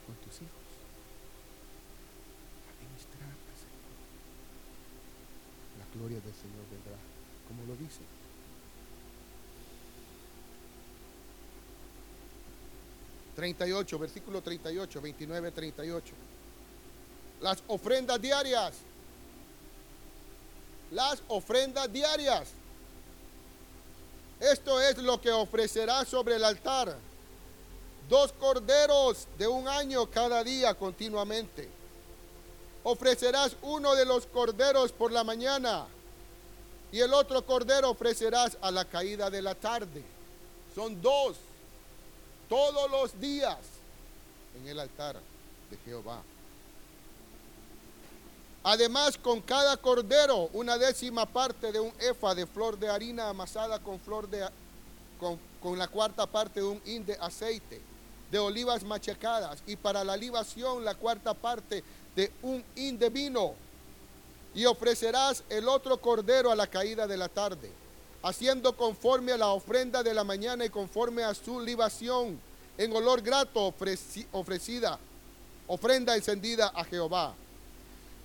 con 0.06 0.16
tus 0.18 0.42
hijos, 0.42 0.68
gloria 5.98 6.20
del 6.22 6.34
Señor 6.34 6.63
vendrá, 6.70 6.98
como 7.48 7.66
lo 7.66 7.76
dice. 7.76 8.02
...38, 13.38 14.00
versículo 14.00 14.42
38, 14.42 15.00
29, 15.00 15.52
38. 15.52 16.13
Las 17.40 17.63
ofrendas 17.68 18.20
diarias. 18.20 18.74
Las 20.91 21.21
ofrendas 21.28 21.91
diarias. 21.91 22.50
Esto 24.39 24.80
es 24.82 24.97
lo 25.00 25.19
que 25.19 25.32
ofrecerá 25.32 26.06
sobre 26.06 26.36
el 26.36 26.43
altar. 26.43 26.95
Dos 28.08 28.32
corderos 28.34 29.28
de 29.38 29.47
un 29.47 29.67
año 29.67 30.06
cada 30.10 30.43
día 30.43 30.73
continuamente 30.73 31.78
ofrecerás 32.89 33.58
uno 33.63 33.95
de 33.95 34.06
los 34.06 34.26
corderos 34.28 34.93
por 34.93 35.12
la 35.12 35.26
mañana 35.26 35.86
y 36.89 37.02
el 37.02 37.13
otro 37.13 37.45
cordero 37.45 37.89
ofrecerás 37.89 38.58
a 38.62 38.71
la 38.71 38.86
caída 38.86 39.30
de 39.30 39.41
la 39.41 39.56
tarde. 39.56 40.02
Son 40.73 41.02
dos, 41.02 41.36
todos 42.47 42.89
los 42.89 43.19
días 43.19 43.58
en 44.56 44.69
el 44.69 44.80
altar 44.80 45.19
de 45.69 45.78
Jehová. 45.84 46.21
Además, 48.69 49.17
con 49.17 49.39
cada 49.39 49.77
cordero, 49.77 50.49
una 50.51 50.77
décima 50.77 51.25
parte 51.25 51.71
de 51.71 51.80
un 51.80 51.93
efa 52.01 52.36
de 52.36 52.45
flor 52.45 52.77
de 52.77 52.89
harina 52.89 53.30
amasada 53.30 53.80
con 53.80 53.97
flor 53.97 54.30
de 54.30 54.45
con, 55.62 55.80
la 55.80 55.88
cuarta 55.88 56.25
parte 56.25 56.60
de 56.60 56.65
un 56.65 56.82
hin 56.84 57.06
de 57.06 57.13
aceite 57.13 57.82
de 58.30 58.39
olivas 58.39 58.84
machacadas 58.84 59.63
y 59.65 59.77
para 59.77 60.03
la 60.03 60.17
libación 60.17 60.84
la 60.84 60.95
cuarta 60.95 61.34
parte 61.34 61.82
de 62.13 62.30
un 62.41 62.62
hin 62.75 62.99
de 62.99 63.10
vino, 63.10 63.53
y 64.53 64.65
ofrecerás 64.65 65.45
el 65.47 65.69
otro 65.69 66.01
cordero 66.01 66.51
a 66.51 66.56
la 66.58 66.67
caída 66.67 67.08
de 67.08 67.15
la 67.15 67.30
tarde, 67.30 67.71
haciendo 68.21 68.75
conforme 68.75 69.32
a 69.32 69.38
la 69.38 69.47
ofrenda 69.47 70.03
de 70.03 70.13
la 70.13 70.25
mañana 70.25 70.65
y 70.65 70.69
conforme 70.69 71.23
a 71.23 71.34
su 71.34 71.62
libación 71.62 72.38
en 72.77 72.93
olor 72.93 73.21
grato 73.21 73.73
ofrecida, 74.34 74.99
ofrenda 75.67 76.17
encendida 76.17 76.67
a 76.75 76.84
Jehová. 76.84 77.34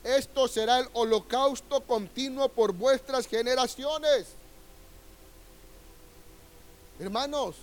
Esto 0.04 0.48
será 0.48 0.80
el 0.80 0.88
holocausto 0.94 1.80
continuo 1.82 2.48
por 2.48 2.72
vuestras 2.72 3.26
generaciones. 3.26 4.26
Hermanos, 6.98 7.56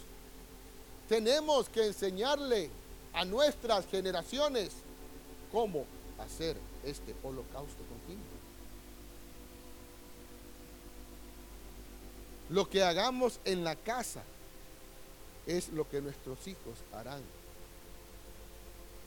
tenemos 1.10 1.68
que 1.70 1.88
enseñarle 1.88 2.70
a 3.14 3.26
nuestras 3.26 3.86
generaciones 3.88 4.72
cómo 5.52 5.86
hacer 6.20 6.56
este 6.86 7.16
holocausto 7.24 7.84
continuo. 7.90 8.40
Lo 12.50 12.70
que 12.70 12.84
hagamos 12.84 13.40
en 13.46 13.64
la 13.64 13.76
casa 13.76 14.24
es 15.46 15.70
lo 15.70 15.90
que 15.90 16.02
nuestros 16.02 16.48
hijos 16.48 16.78
harán 16.94 17.22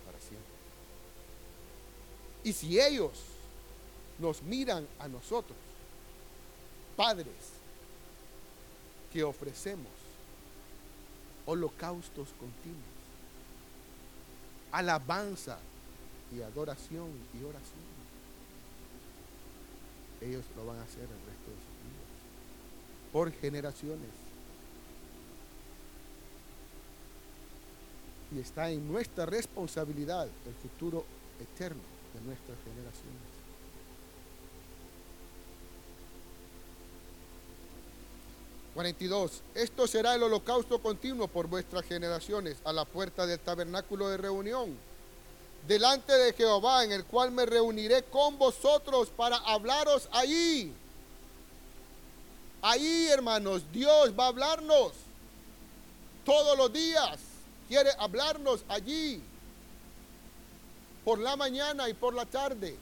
para 0.05 0.19
siempre. 0.21 0.53
Y 2.45 2.53
si 2.53 2.81
ellos 2.81 3.13
nos 4.19 4.43
miran 4.43 4.87
a 4.99 5.09
nosotros, 5.09 5.57
padres, 6.97 7.35
que 9.13 9.23
ofrecemos 9.23 9.93
holocaustos 11.47 12.29
continuos, 12.39 12.83
alabanza 14.73 15.59
y 16.35 16.41
adoración 16.41 17.11
y 17.35 17.45
oración, 17.45 17.93
ellos 20.21 20.45
lo 20.57 20.67
van 20.67 20.79
a 20.79 20.83
hacer 20.83 21.03
el 21.03 21.09
resto 21.09 21.51
de 21.51 21.57
sus 21.57 21.77
vidas, 21.83 23.13
por 23.13 23.33
generaciones. 23.33 24.11
Y 28.35 28.39
está 28.39 28.71
en 28.71 28.91
nuestra 28.91 29.27
responsabilidad 29.27 30.27
el 30.27 30.55
futuro 30.55 31.05
eterno 31.39 31.92
de 32.15 32.21
nuestras 32.21 32.59
generaciones. 32.65 33.33
42. 38.75 39.43
Esto 39.55 39.87
será 39.87 40.15
el 40.15 40.23
holocausto 40.23 40.81
continuo 40.81 41.29
por 41.29 41.47
vuestras 41.47 41.85
generaciones 41.85 42.57
a 42.65 42.73
la 42.73 42.85
puerta 42.85 43.27
del 43.27 43.39
tabernáculo 43.39 44.09
de 44.09 44.17
reunión, 44.17 44.77
delante 45.67 46.13
de 46.13 46.33
Jehová, 46.33 46.85
en 46.85 46.93
el 46.93 47.05
cual 47.05 47.33
me 47.33 47.45
reuniré 47.45 48.03
con 48.05 48.39
vosotros 48.39 49.09
para 49.09 49.37
hablaros 49.37 50.09
allí. 50.13 50.73
Ahí, 52.63 53.09
hermanos, 53.09 53.63
Dios 53.73 54.13
va 54.19 54.25
a 54.25 54.29
hablarnos 54.29 54.93
todos 56.25 56.57
los 56.57 56.73
días. 56.73 57.19
Quiere 57.69 57.91
hablarnos 57.99 58.65
allí, 58.69 59.23
por 61.05 61.19
la 61.19 61.37
mañana 61.37 61.89
y 61.89 61.95
por 61.95 62.15
la 62.15 62.27
tarde. 62.27 62.77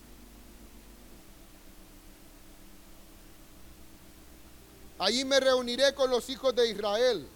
Allí 4.98 5.24
me 5.24 5.40
reuniré 5.40 5.94
con 5.94 6.10
los 6.10 6.28
hijos 6.28 6.54
de 6.54 6.70
Israel 6.70 7.26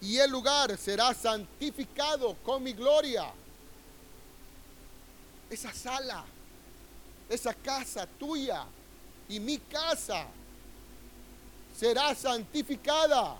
y 0.00 0.16
el 0.18 0.30
lugar 0.30 0.76
será 0.78 1.12
santificado 1.12 2.36
con 2.44 2.62
mi 2.62 2.72
gloria. 2.72 3.30
Esa 5.50 5.72
sala, 5.72 6.24
esa 7.28 7.52
casa 7.52 8.06
tuya 8.06 8.64
y 9.28 9.40
mi 9.40 9.58
casa 9.58 10.26
será 11.76 12.14
santificada 12.14 13.36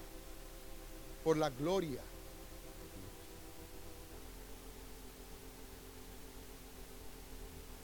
por 1.25 1.37
la 1.37 1.51
gloria. 1.51 2.01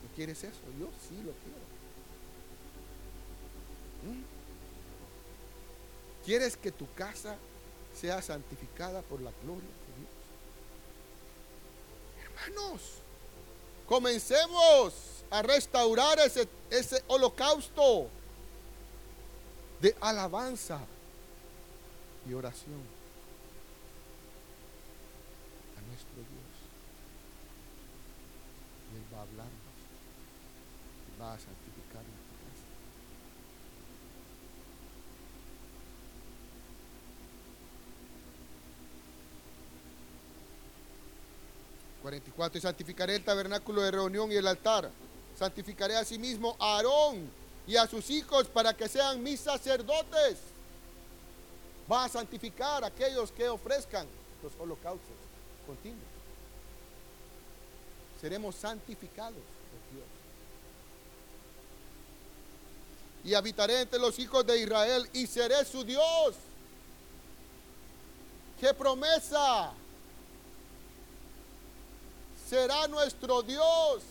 ¿No 0.03 0.04
quieres 0.15 0.43
eso? 0.45 0.61
Yo 0.79 0.89
sí 1.09 1.17
lo 1.17 1.33
quiero. 1.33 1.65
¿Mm? 4.05 4.23
¿Quieres 6.25 6.57
que 6.57 6.73
tu 6.73 6.91
casa 6.95 7.37
sea 7.95 8.23
santificada 8.23 9.03
por 9.03 9.21
la 9.21 9.31
gloria 9.43 9.69
de 9.69 9.93
Dios? 9.99 10.11
Hermanos, 12.25 12.81
comencemos 13.87 14.95
a 15.31 15.43
restaurar 15.43 16.19
ese, 16.21 16.49
ese 16.71 17.03
holocausto 17.09 18.09
de 19.81 19.95
alabanza 20.01 20.81
y 22.29 22.33
oración 22.33 22.81
a 25.77 25.81
nuestro 25.89 26.17
Dios. 26.17 26.55
Y 28.93 28.97
Él 28.97 29.03
va 29.13 29.19
a 29.19 29.23
hablarnos, 29.23 29.55
va 31.25 31.33
a 31.33 31.39
santificarnos. 31.39 32.25
44. 42.05 42.59
Y 42.59 42.61
santificaré 42.61 43.17
el 43.17 43.25
tabernáculo 43.25 43.81
de 43.81 43.91
reunión 43.91 44.31
y 44.31 44.35
el 44.35 44.47
altar. 44.47 44.91
Santificaré 45.39 45.97
a 45.97 46.05
sí 46.05 46.19
mismo 46.19 46.55
a 46.61 46.77
Aarón 46.77 47.31
y 47.67 47.77
a 47.77 47.87
sus 47.87 48.11
hijos 48.11 48.47
para 48.47 48.75
que 48.75 48.89
sean 48.89 49.23
mis 49.23 49.41
sacerdotes. 49.41 50.39
Va 51.91 52.05
a 52.05 52.09
santificar 52.11 52.85
a 52.85 52.89
aquellos 52.89 53.33
que 53.33 53.49
ofrezcan 53.49 54.07
los 54.43 54.53
holocaustos 54.61 55.17
continuos. 55.67 56.05
Seremos 58.21 58.55
santificados 58.55 59.33
por 59.33 59.97
Dios. 59.97 60.07
Y 63.25 63.35
habitaré 63.35 63.81
entre 63.81 63.99
los 63.99 64.19
hijos 64.19 64.47
de 64.47 64.59
Israel 64.59 65.09
y 65.13 65.27
seré 65.27 65.65
su 65.65 65.83
Dios. 65.83 66.35
¡Qué 68.61 68.73
promesa! 68.75 69.73
será 72.49 72.87
nuestro 72.87 73.43
Dios 73.43 74.03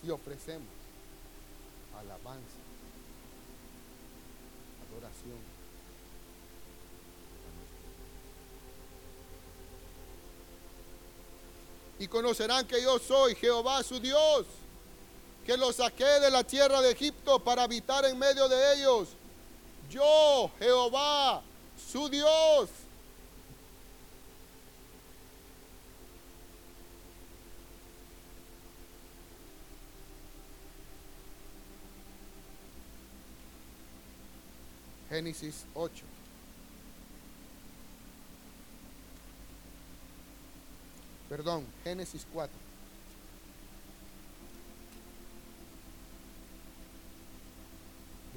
si 0.00 0.10
ofrecemos 0.10 0.66
alabanza, 1.98 2.58
adoración. 4.88 5.38
Y 12.00 12.06
conocerán 12.06 12.66
que 12.66 12.80
yo 12.80 12.98
soy 13.00 13.34
Jehová 13.34 13.82
su 13.82 13.98
Dios, 13.98 14.46
que 15.48 15.56
los 15.56 15.76
saqué 15.76 16.04
de 16.04 16.30
la 16.30 16.44
tierra 16.44 16.82
de 16.82 16.90
Egipto 16.90 17.42
para 17.42 17.62
habitar 17.62 18.04
en 18.04 18.18
medio 18.18 18.50
de 18.50 18.74
ellos. 18.74 19.08
Yo, 19.88 20.50
Jehová, 20.58 21.40
su 21.90 22.06
Dios. 22.10 22.68
Génesis 35.08 35.64
8. 35.72 36.04
Perdón, 41.30 41.64
Génesis 41.84 42.26
4. 42.34 42.68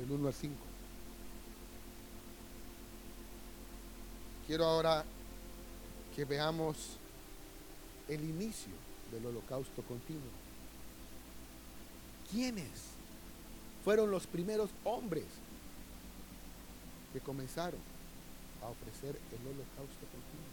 Del 0.02 0.12
1 0.12 0.28
al 0.28 0.34
5. 0.34 0.56
Quiero 4.48 4.66
ahora 4.66 5.06
que 6.16 6.26
veamos 6.26 6.98
el 8.10 8.24
inicio 8.24 8.74
del 9.12 9.26
holocausto 9.28 9.82
continuo. 9.84 10.30
¿Quiénes 12.30 12.92
fueron 13.84 14.12
los 14.12 14.28
primeros 14.28 14.70
hombres 14.84 15.26
que 17.14 17.20
comenzaron 17.20 17.80
a 18.62 18.68
ofrecer 18.68 19.16
el 19.32 19.48
holocausto 19.48 20.06
continuo. 20.06 20.52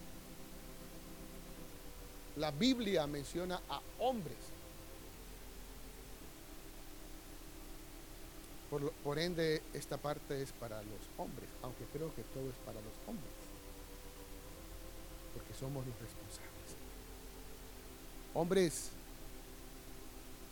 La 2.37 2.51
Biblia 2.51 3.07
menciona 3.07 3.61
a 3.69 3.81
hombres. 3.99 4.37
Por, 8.71 9.19
ende, 9.19 9.63
esta 9.73 9.97
parte 9.97 10.43
es 10.43 10.53
para 10.53 10.83
los 10.83 11.01
hombres, 11.17 11.49
aunque 11.63 11.85
creo 11.93 12.15
que 12.15 12.23
todo 12.23 12.51
es 12.51 12.57
para 12.67 12.79
los 12.81 12.93
hombres, 13.07 13.33
porque 15.33 15.55
somos 15.55 15.87
los 15.87 15.95
responsables. 15.99 16.49
Hombres, 18.35 18.91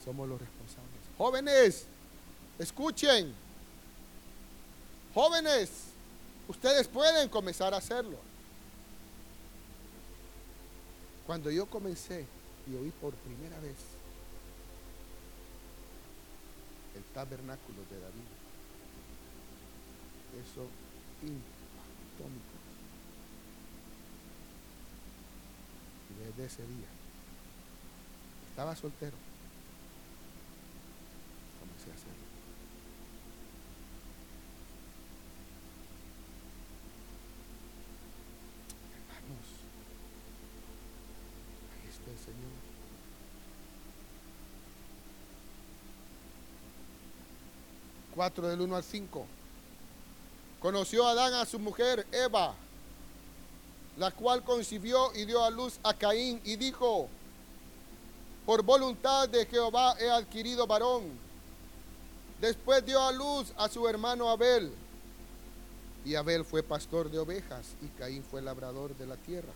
somos 0.02 0.28
los 0.28 0.40
responsables. 0.40 1.02
Jóvenes, 1.18 1.84
escuchen. 2.58 3.34
Jóvenes, 5.12 5.70
Ustedes 6.48 6.86
pueden 6.86 7.28
comenzar 7.28 7.74
a 7.74 7.78
hacerlo. 7.78 8.18
Cuando 11.26 11.50
yo 11.50 11.66
comencé 11.66 12.24
y 12.68 12.74
oí 12.76 12.90
por 13.00 13.14
primera 13.14 13.58
vez 13.58 13.74
el 16.96 17.04
tabernáculo 17.12 17.82
de 17.90 18.00
David, 18.00 18.28
eso 20.42 20.66
atómicos. 22.14 22.56
Y 26.10 26.24
desde 26.24 26.44
ese 26.46 26.62
día, 26.62 26.88
estaba 28.50 28.74
soltero, 28.74 29.16
comencé 31.60 31.90
a 31.90 31.94
hacerlo. 31.94 32.25
4 48.16 48.48
del 48.48 48.62
1 48.62 48.76
al 48.76 48.82
5. 48.82 49.26
Conoció 50.58 51.06
Adán 51.06 51.34
a 51.34 51.44
su 51.44 51.58
mujer 51.58 52.06
Eva, 52.10 52.54
la 53.98 54.10
cual 54.10 54.42
concibió 54.42 55.14
y 55.14 55.26
dio 55.26 55.44
a 55.44 55.50
luz 55.50 55.78
a 55.82 55.94
Caín 55.94 56.40
y 56.42 56.56
dijo, 56.56 57.08
por 58.46 58.62
voluntad 58.62 59.28
de 59.28 59.44
Jehová 59.44 59.96
he 60.00 60.08
adquirido 60.08 60.66
varón. 60.66 61.04
Después 62.40 62.84
dio 62.86 63.00
a 63.00 63.12
luz 63.12 63.52
a 63.56 63.68
su 63.68 63.86
hermano 63.86 64.30
Abel. 64.30 64.72
Y 66.04 66.14
Abel 66.14 66.44
fue 66.44 66.62
pastor 66.62 67.10
de 67.10 67.18
ovejas 67.18 67.74
y 67.82 67.88
Caín 67.98 68.22
fue 68.22 68.40
labrador 68.40 68.96
de 68.96 69.06
la 69.06 69.16
tierra. 69.16 69.52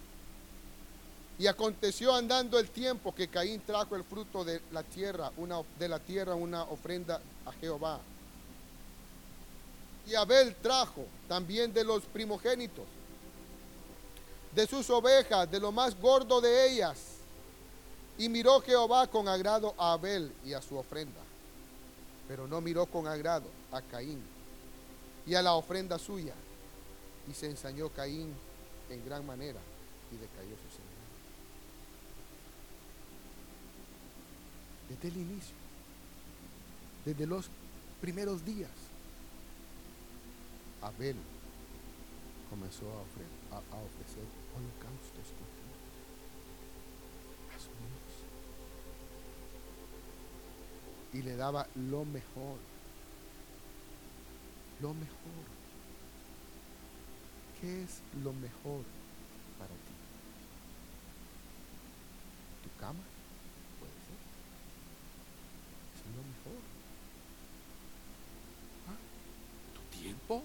Y 1.39 1.47
aconteció 1.47 2.15
andando 2.15 2.59
el 2.59 2.69
tiempo 2.69 3.15
que 3.15 3.29
Caín 3.29 3.63
trajo 3.65 3.97
el 3.97 4.05
fruto 4.05 4.45
de 4.45 4.61
la 4.73 4.83
tierra, 4.83 5.33
una, 5.39 5.63
de 5.79 5.89
la 5.89 5.99
tierra 5.99 6.35
una 6.35 6.65
ofrenda 6.65 7.23
a 7.47 7.53
Jehová. 7.53 8.01
Y 10.11 10.17
Abel 10.17 10.57
trajo 10.57 11.07
también 11.29 11.73
de 11.73 11.85
los 11.85 12.03
primogénitos, 12.03 12.85
de 14.53 14.67
sus 14.67 14.91
ovejas, 14.91 15.49
de 15.49 15.61
lo 15.61 15.71
más 15.71 15.99
gordo 16.01 16.41
de 16.41 16.73
ellas. 16.73 16.99
Y 18.19 18.29
miró 18.29 18.61
Jehová 18.61 19.07
con 19.07 19.29
agrado 19.29 19.73
a 19.79 19.93
Abel 19.93 20.33
y 20.45 20.53
a 20.53 20.61
su 20.61 20.77
ofrenda, 20.77 21.21
pero 22.27 22.49
no 22.49 22.61
miró 22.61 22.87
con 22.87 23.07
agrado 23.07 23.47
a 23.71 23.81
Caín 23.83 24.21
y 25.25 25.37
a 25.37 25.43
la 25.43 25.55
ofrenda 25.55 25.97
suya. 25.97 26.35
Y 27.31 27.35
se 27.35 27.47
ensañó 27.47 27.89
Caín 27.91 28.35
en 28.91 29.05
gran 29.05 29.25
manera 29.25 29.61
y 30.11 30.17
decayó 30.17 30.57
su 30.57 30.77
semblante. 30.77 30.91
Desde 34.89 35.09
el 35.09 35.17
inicio, 35.23 35.55
desde 37.05 37.27
los 37.29 37.47
primeros 38.01 38.45
días, 38.45 38.90
Abel 40.83 41.17
comenzó 42.49 42.91
a 42.91 43.03
ofrecer, 43.03 43.27
a, 43.53 43.57
a 43.57 43.79
ofrecer 43.83 44.25
holocaustos 44.57 45.33
a 47.55 47.59
su 47.59 47.69
Dios. 47.69 48.01
Y 51.13 51.23
le 51.23 51.37
daba 51.37 51.67
lo 51.75 52.05
mejor. 52.05 52.59
Lo 54.81 54.95
mejor. 54.95 55.61
¿Qué 57.61 57.83
es 57.83 58.01
lo 58.25 58.33
mejor 58.33 58.85
para 59.59 59.75
ti? 59.75 59.93
¿Tu 62.63 62.81
cama? 62.81 63.01
Puede 63.79 63.93
ser. 63.93 64.17
Es 65.95 66.03
lo 66.17 66.23
mejor. 66.23 66.63
¿Ah? 68.89 68.97
¿Tu 69.75 69.99
tiempo? 69.99 70.43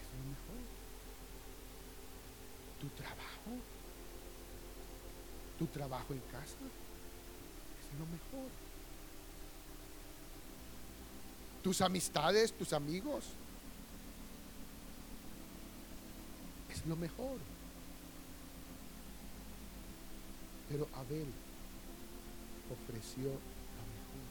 Es 0.00 0.08
lo 0.18 0.24
mejor. 0.30 0.60
¿Tu 2.80 2.88
trabajo? 3.00 3.50
¿Tu 5.60 5.66
trabajo 5.66 6.14
en 6.14 6.20
casa? 6.32 6.56
Es 7.76 7.98
lo 7.98 8.06
mejor. 8.06 8.50
¿Tus 11.62 11.82
amistades, 11.82 12.50
tus 12.54 12.72
amigos? 12.72 13.26
Es 16.72 16.86
lo 16.86 16.96
mejor. 16.96 17.36
Pero 20.70 20.88
Abel 20.94 21.26
ofreció 22.72 23.24
lo 23.24 23.30
mejor. 23.30 24.30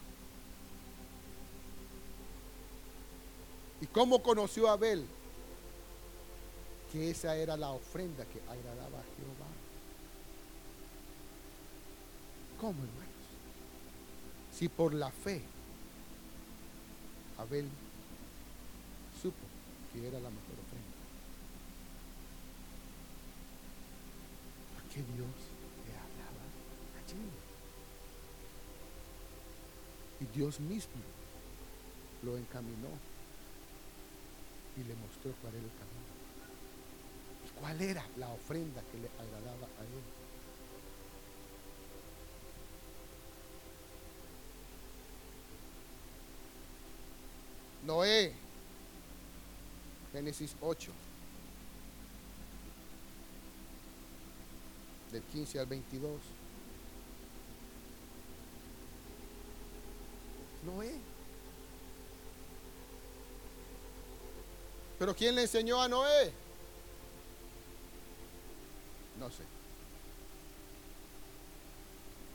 ¿Y 3.81 3.85
cómo 3.85 4.23
conoció 4.23 4.67
Abel? 4.67 5.05
Que 6.91 7.11
esa 7.11 7.35
era 7.35 7.55
la 7.55 7.69
ofrenda 7.69 8.25
que 8.25 8.41
agradaba 8.49 8.97
a 8.97 9.03
Jehová. 9.15 9.48
¿Cómo, 12.59 12.73
hermanos? 12.73 13.09
Si 14.51 14.67
por 14.67 14.93
la 14.93 15.09
fe 15.11 15.41
Abel 17.37 17.69
supo 19.21 19.47
que 19.93 20.05
era 20.05 20.19
la 20.19 20.29
mejor 20.29 20.55
ofrenda. 20.59 20.97
Porque 24.75 24.97
Dios 24.97 25.35
le 25.87 25.93
hablaba 25.95 26.43
allí. 26.99 27.29
Y 30.19 30.37
Dios 30.37 30.59
mismo 30.59 31.01
lo 32.23 32.37
encaminó 32.37 32.89
y 34.75 34.83
le 34.83 34.95
mostró 34.95 35.31
cuál 35.41 35.55
era 35.55 35.63
el 35.63 35.71
camino. 35.71 36.09
¿Y 37.45 37.59
cuál 37.59 37.81
era 37.81 38.05
la 38.17 38.27
ofrenda 38.29 38.81
que 38.91 38.97
le 38.97 39.07
agradaba 39.17 39.65
a 39.65 39.83
él? 39.83 40.28
Noé, 47.83 48.33
Génesis 50.11 50.55
8, 50.61 50.91
del 55.11 55.23
15 55.23 55.59
al 55.59 55.65
22. 55.65 56.11
Noé. 60.65 60.93
Pero 64.99 65.15
¿quién 65.15 65.35
le 65.35 65.43
enseñó 65.43 65.81
a 65.81 65.87
Noé? 65.87 66.33
No 69.17 69.29
sé. 69.31 69.43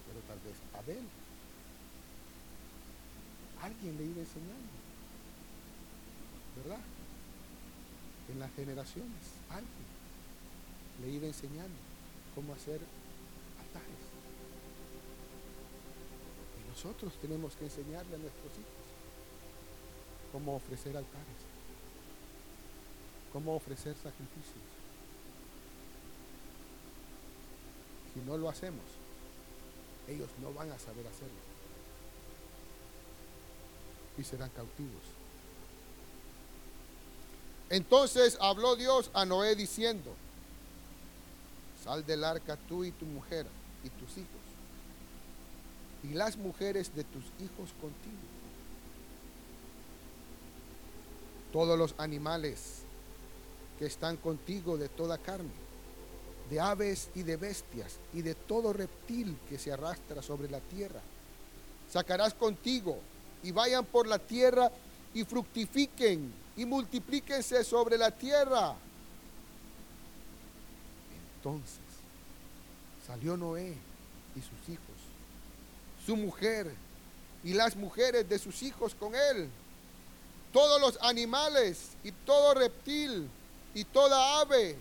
Pero 0.07 0.21
tal 0.27 0.39
vez 0.41 0.57
Abel. 0.75 1.07
Alguien 3.61 3.97
le 3.99 4.05
iba 4.05 4.21
enseñando. 4.21 4.84
En 6.65 8.41
las 8.41 8.51
generaciones, 8.55 9.37
alguien 9.51 9.85
le 11.03 11.11
iba 11.11 11.27
enseñando 11.27 11.77
cómo 12.35 12.55
hacer 12.55 12.81
altares. 13.61 14.05
Y 16.59 16.69
nosotros 16.71 17.13
tenemos 17.21 17.55
que 17.57 17.65
enseñarle 17.65 18.15
a 18.15 18.19
nuestros 18.19 18.53
hijos 18.53 18.85
cómo 20.33 20.57
ofrecer 20.57 20.97
altares, 20.97 21.41
cómo 23.33 23.57
ofrecer 23.57 23.95
sacrificios. 23.95 24.65
Si 28.15 28.21
no 28.21 28.39
lo 28.39 28.49
hacemos, 28.49 28.85
ellos 30.09 30.31
no 30.41 30.53
van 30.55 30.71
a 30.71 30.79
saber 30.79 31.07
hacerlo. 31.07 31.45
Y 34.17 34.25
serán 34.25 34.51
cautivos. 34.51 35.24
Entonces 37.75 38.39
habló 38.41 38.77
Dios 38.77 39.11
a 39.15 39.25
Noé 39.25 39.57
diciendo, 39.57 40.15
sal 41.83 42.07
del 42.07 42.23
arca 42.23 42.57
tú 42.69 42.85
y 42.85 42.93
tu 42.93 43.05
mujer 43.05 43.47
y 43.83 43.89
tus 43.89 44.13
hijos, 44.13 44.29
y 46.05 46.15
las 46.15 46.37
mujeres 46.37 46.95
de 46.95 47.03
tus 47.03 47.25
hijos 47.41 47.71
contigo. 47.81 48.23
Todos 51.53 51.77
los 51.77 51.97
animales 51.99 52.83
que 53.81 53.87
están 53.87 54.19
contigo 54.19 54.79
de 54.79 54.89
toda 54.89 55.19
carne, 55.19 55.51
de 56.51 56.61
aves 56.61 57.11
y 57.17 57.25
de 57.25 57.37
bestias, 57.37 57.99
y 58.13 58.23
de 58.23 58.37
todo 58.37 58.73
reptil 58.73 59.37
que 59.49 59.59
se 59.59 59.73
arrastra 59.73 60.23
sobre 60.23 60.49
la 60.49 60.61
tierra, 60.61 61.01
sacarás 61.91 62.35
contigo 62.35 63.01
y 63.43 63.51
vayan 63.51 63.85
por 63.85 64.07
la 64.07 64.21
tierra 64.21 64.71
y 65.13 65.25
fructifiquen 65.25 66.44
y 66.57 66.65
multiplíquense 66.65 67.65
sobre 67.65 67.99
la 67.99 68.11
tierra. 68.11 68.75
Entonces 71.37 71.81
salió 73.07 73.37
Noé 73.37 73.77
y 74.35 74.41
sus 74.41 74.69
hijos, 74.69 74.97
su 76.07 76.17
mujer 76.17 76.75
y 77.43 77.53
las 77.53 77.77
mujeres 77.77 78.29
de 78.29 78.39
sus 78.39 78.63
hijos 78.63 78.95
con 78.95 79.15
él, 79.15 79.51
todos 80.53 80.81
los 80.81 80.99
animales 81.03 81.91
y 82.03 82.13
todo 82.13 82.55
reptil 82.55 83.29
y 83.75 83.85
toda 83.85 84.41
ave, 84.41 84.77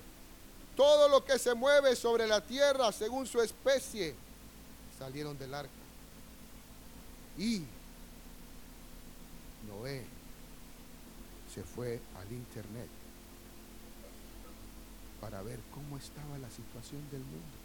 todo 0.76 1.10
lo 1.10 1.26
que 1.26 1.38
se 1.40 1.54
mueve 1.54 1.96
sobre 1.96 2.28
la 2.28 2.42
tierra 2.42 2.92
según 2.92 3.28
su 3.28 3.42
especie, 3.42 4.16
salieron 4.98 5.38
del 5.38 5.54
arca. 5.54 5.72
Y 7.38 7.64
Noé 9.68 10.13
se 11.54 11.64
fue 11.64 12.00
al 12.20 12.32
internet 12.32 12.88
para 15.22 15.42
ver 15.44 15.60
cómo 15.74 15.98
estaba 15.98 16.38
la 16.40 16.50
situación 16.50 17.02
del 17.12 17.22
mundo. 17.22 17.64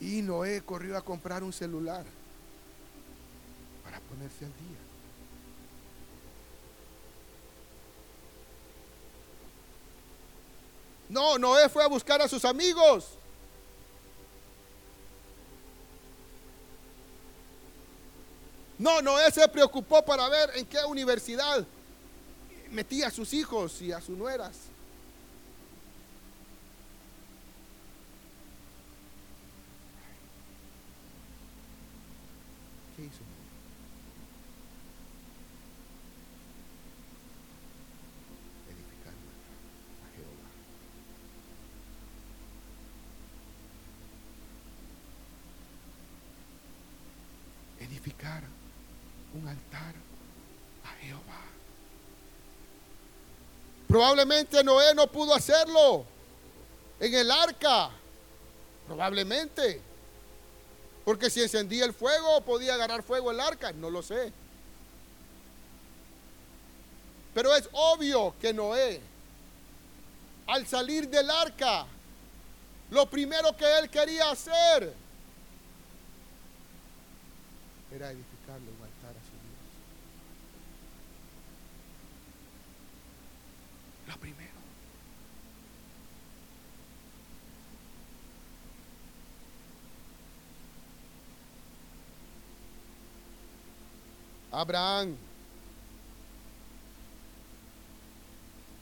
Y 0.00 0.22
Noé 0.22 0.62
corrió 0.62 0.96
a 0.96 1.02
comprar 1.02 1.42
un 1.42 1.52
celular 1.52 2.04
para 3.82 3.98
ponerse 4.00 4.44
al 4.44 4.52
día. 4.52 4.78
No, 11.08 11.38
Noé 11.38 11.68
fue 11.68 11.82
a 11.82 11.88
buscar 11.88 12.20
a 12.20 12.28
sus 12.28 12.44
amigos. 12.44 13.18
No, 18.78 19.00
Noé 19.00 19.30
se 19.30 19.46
preocupó 19.48 20.04
para 20.04 20.28
ver 20.28 20.50
en 20.54 20.66
qué 20.66 20.84
universidad 20.84 21.66
metía 22.70 23.06
a 23.06 23.10
sus 23.10 23.32
hijos 23.32 23.80
y 23.80 23.92
a 23.92 24.00
sus 24.00 24.16
nueras. 24.18 24.54
¿Qué 32.96 33.02
hizo 33.02 33.20
Noé? 33.20 33.46
Edificar 38.72 39.14
un 39.14 39.28
altar 39.28 39.54
a 40.04 40.08
Jehová. 40.16 40.50
Edificar 47.80 48.42
un 49.34 49.48
altar 49.48 49.94
a 50.84 50.88
Jehová. 51.04 51.42
Probablemente 53.96 54.62
Noé 54.62 54.94
no 54.94 55.06
pudo 55.06 55.34
hacerlo 55.34 56.04
en 57.00 57.14
el 57.14 57.30
arca. 57.30 57.88
Probablemente. 58.86 59.80
Porque 61.02 61.30
si 61.30 61.40
encendía 61.40 61.86
el 61.86 61.94
fuego, 61.94 62.42
podía 62.42 62.74
agarrar 62.74 63.02
fuego 63.02 63.30
el 63.30 63.40
arca. 63.40 63.72
No 63.72 63.88
lo 63.88 64.02
sé. 64.02 64.34
Pero 67.32 67.56
es 67.56 67.70
obvio 67.72 68.34
que 68.38 68.52
Noé, 68.52 69.00
al 70.46 70.66
salir 70.66 71.08
del 71.08 71.30
arca, 71.30 71.86
lo 72.90 73.08
primero 73.08 73.56
que 73.56 73.78
él 73.78 73.88
quería 73.88 74.30
hacer 74.30 74.92
era 77.94 78.10
un 78.10 78.18
altar 78.84 79.16
a 79.16 79.24
su 79.24 79.32
Dios. 79.32 79.56
Lo 84.06 84.16
primero. 84.20 84.46
Abraham. 94.56 95.14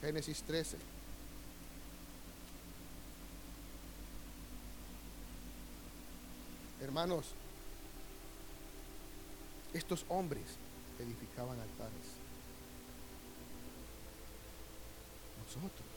Génesis 0.00 0.40
13. 0.42 0.76
Hermanos, 6.80 7.26
estos 9.72 10.04
hombres 10.08 10.44
edificaban 11.00 11.58
altares. 11.58 12.06
Nosotros, 15.44 15.88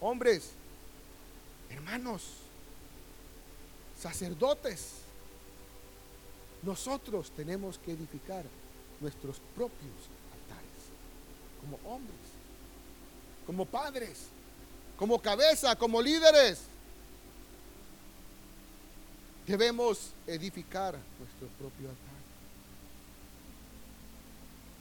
hombres, 0.00 0.52
hermanos, 1.68 2.22
sacerdotes, 4.00 4.94
nosotros 6.62 7.30
tenemos 7.32 7.78
que 7.78 7.92
edificar 7.92 8.46
nuestros 9.00 9.40
propios 9.54 10.08
altares, 10.32 10.84
como 11.60 11.78
hombres, 11.90 12.18
como 13.46 13.64
padres, 13.64 14.26
como 14.98 15.20
cabeza, 15.20 15.74
como 15.76 16.02
líderes. 16.02 16.60
Debemos 19.46 20.12
edificar 20.26 20.96
nuestro 21.18 21.48
propio 21.58 21.88
altar 21.88 22.10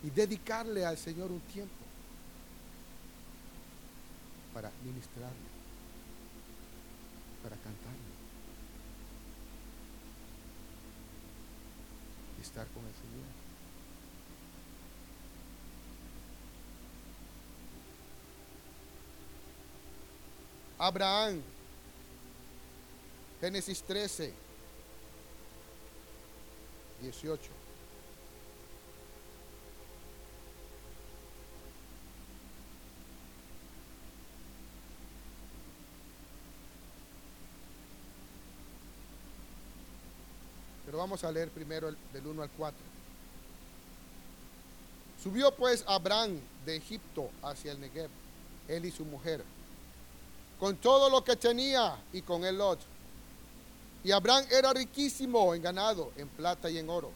y 0.03 0.09
dedicarle 0.09 0.85
al 0.85 0.97
Señor 0.97 1.31
un 1.31 1.39
tiempo 1.41 1.73
para 4.53 4.71
ministrarle, 4.83 5.49
para 7.41 7.55
cantarle, 7.55 7.99
estar 12.41 12.67
con 12.67 12.85
el 12.85 12.93
Señor. 12.93 13.48
Abraham, 20.79 21.41
Génesis 23.41 23.81
13, 23.83 24.33
18. 27.01 27.51
Pero 40.85 40.97
vamos 40.97 41.23
a 41.23 41.31
leer 41.31 41.49
primero 41.49 41.87
el- 41.89 41.97
del 42.13 42.25
1 42.27 42.41
al 42.41 42.49
4. 42.51 42.79
Subió 45.21 45.53
pues 45.53 45.83
Abraham 45.87 46.39
de 46.65 46.77
Egipto 46.77 47.29
hacia 47.43 47.73
el 47.73 47.81
Negev, 47.81 48.09
él 48.67 48.85
y 48.85 48.91
su 48.91 49.03
mujer, 49.05 49.43
con 50.59 50.75
todo 50.77 51.09
lo 51.09 51.23
que 51.23 51.35
tenía 51.35 51.97
y 52.11 52.21
con 52.21 52.43
el 52.43 52.57
Lot. 52.57 52.79
Y 54.03 54.11
Abraham 54.11 54.45
era 54.51 54.73
riquísimo 54.73 55.53
en 55.55 55.61
ganado, 55.61 56.11
en 56.17 56.27
plata 56.27 56.69
y 56.69 56.77
en 56.77 56.89
oro. 56.89 57.11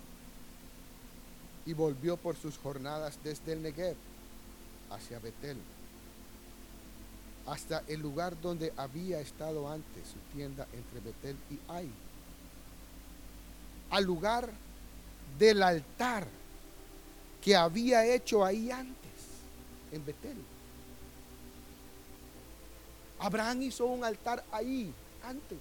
Y 1.65 1.73
volvió 1.73 2.17
por 2.17 2.35
sus 2.35 2.57
jornadas 2.57 3.17
desde 3.23 3.53
el 3.53 3.61
Negev 3.61 3.95
hacia 4.89 5.19
Betel, 5.19 5.57
hasta 7.47 7.83
el 7.87 7.99
lugar 7.99 8.39
donde 8.41 8.73
había 8.77 9.19
estado 9.19 9.69
antes 9.69 10.07
su 10.07 10.35
tienda 10.35 10.67
entre 10.73 10.99
Betel 10.99 11.37
y 11.49 11.59
Ai, 11.69 11.89
al 13.91 14.03
lugar 14.03 14.49
del 15.39 15.63
altar 15.63 16.27
que 17.41 17.55
había 17.55 18.05
hecho 18.05 18.45
ahí 18.45 18.71
antes, 18.71 19.11
en 19.91 20.05
Betel. 20.05 20.52
Abraham 23.23 23.61
hizo 23.61 23.85
un 23.85 24.03
altar 24.03 24.43
ahí 24.51 24.93
antes. 25.23 25.59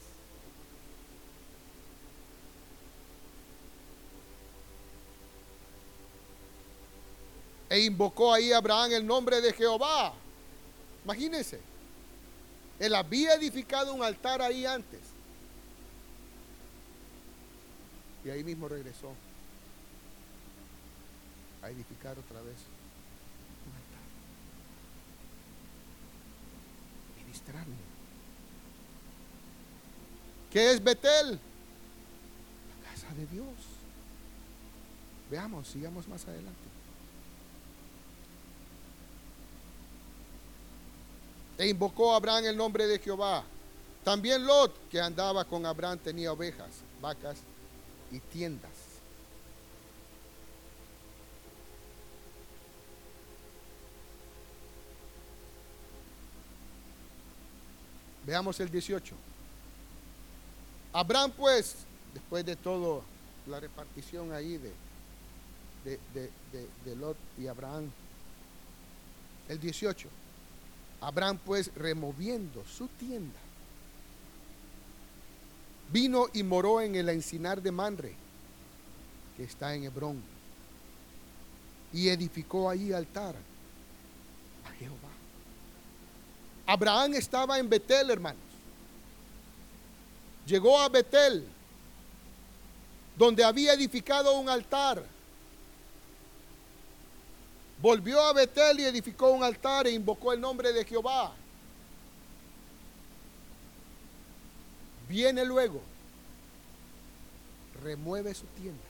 E 7.70 7.78
invocó 7.84 8.34
ahí 8.34 8.52
Abraham 8.52 8.94
el 8.94 9.06
nombre 9.06 9.40
de 9.40 9.52
Jehová. 9.52 10.12
Imagínense. 11.04 11.60
Él 12.80 12.96
había 12.96 13.34
edificado 13.34 13.94
un 13.94 14.02
altar 14.02 14.42
ahí 14.42 14.66
antes. 14.66 15.00
Y 18.24 18.30
ahí 18.30 18.42
mismo 18.42 18.68
regresó 18.68 19.14
a 21.62 21.70
edificar 21.70 22.18
otra 22.18 22.42
vez 22.42 22.56
un 23.66 23.72
altar. 23.72 24.02
Ministrarle. 27.32 27.74
¿Qué 30.50 30.70
es 30.70 30.84
Betel? 30.84 31.30
La 31.30 32.90
casa 32.90 33.14
de 33.14 33.26
Dios. 33.26 33.46
Veamos, 35.30 35.66
sigamos 35.66 36.06
más 36.08 36.26
adelante. 36.26 36.60
E 41.56 41.68
invocó 41.68 42.12
a 42.12 42.16
Abraham 42.16 42.44
el 42.44 42.56
nombre 42.56 42.86
de 42.86 42.98
Jehová. 42.98 43.44
También 44.04 44.44
Lot, 44.44 44.90
que 44.90 45.00
andaba 45.00 45.46
con 45.46 45.64
Abraham, 45.64 45.98
tenía 46.00 46.32
ovejas, 46.32 46.82
vacas 47.00 47.38
y 48.10 48.18
tiendas. 48.18 48.81
Veamos 58.26 58.58
el 58.60 58.70
18. 58.70 59.14
Abraham 60.92 61.32
pues, 61.36 61.76
después 62.14 62.44
de 62.44 62.56
todo 62.56 63.02
la 63.46 63.58
repartición 63.58 64.32
ahí 64.32 64.58
de, 64.58 64.72
de, 65.84 66.30
de, 66.52 66.68
de 66.84 66.96
Lot 66.96 67.16
y 67.38 67.46
Abraham, 67.46 67.90
el 69.48 69.58
18. 69.58 70.08
Abraham 71.00 71.38
pues 71.44 71.74
removiendo 71.74 72.64
su 72.64 72.86
tienda, 72.86 73.38
vino 75.90 76.26
y 76.32 76.42
moró 76.42 76.80
en 76.80 76.94
el 76.94 77.08
encinar 77.08 77.60
de 77.60 77.72
Manre, 77.72 78.14
que 79.36 79.44
está 79.44 79.74
en 79.74 79.84
Hebrón, 79.84 80.22
y 81.92 82.08
edificó 82.08 82.70
ahí 82.70 82.92
altar 82.92 83.34
a 84.64 84.70
Jehová. 84.74 85.10
Abraham 86.66 87.14
estaba 87.14 87.58
en 87.58 87.68
Betel, 87.68 88.10
hermanos. 88.10 88.42
Llegó 90.46 90.78
a 90.80 90.88
Betel, 90.88 91.46
donde 93.16 93.44
había 93.44 93.74
edificado 93.74 94.38
un 94.38 94.48
altar 94.48 95.04
Volvió 97.82 98.20
a 98.20 98.32
Betel 98.32 98.78
y 98.78 98.84
edificó 98.84 99.32
un 99.32 99.42
altar 99.42 99.88
e 99.88 99.90
invocó 99.90 100.32
el 100.32 100.40
nombre 100.40 100.72
de 100.72 100.84
Jehová. 100.84 101.32
Viene 105.08 105.44
luego, 105.44 105.80
remueve 107.82 108.32
su 108.34 108.46
tienda 108.46 108.84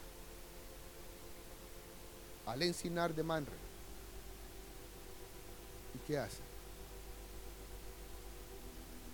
al 2.45 2.61
encinar 2.61 3.15
de 3.15 3.23
Manre. 3.23 3.55
¿Y 5.95 5.97
qué 6.05 6.19
hace? 6.19 6.42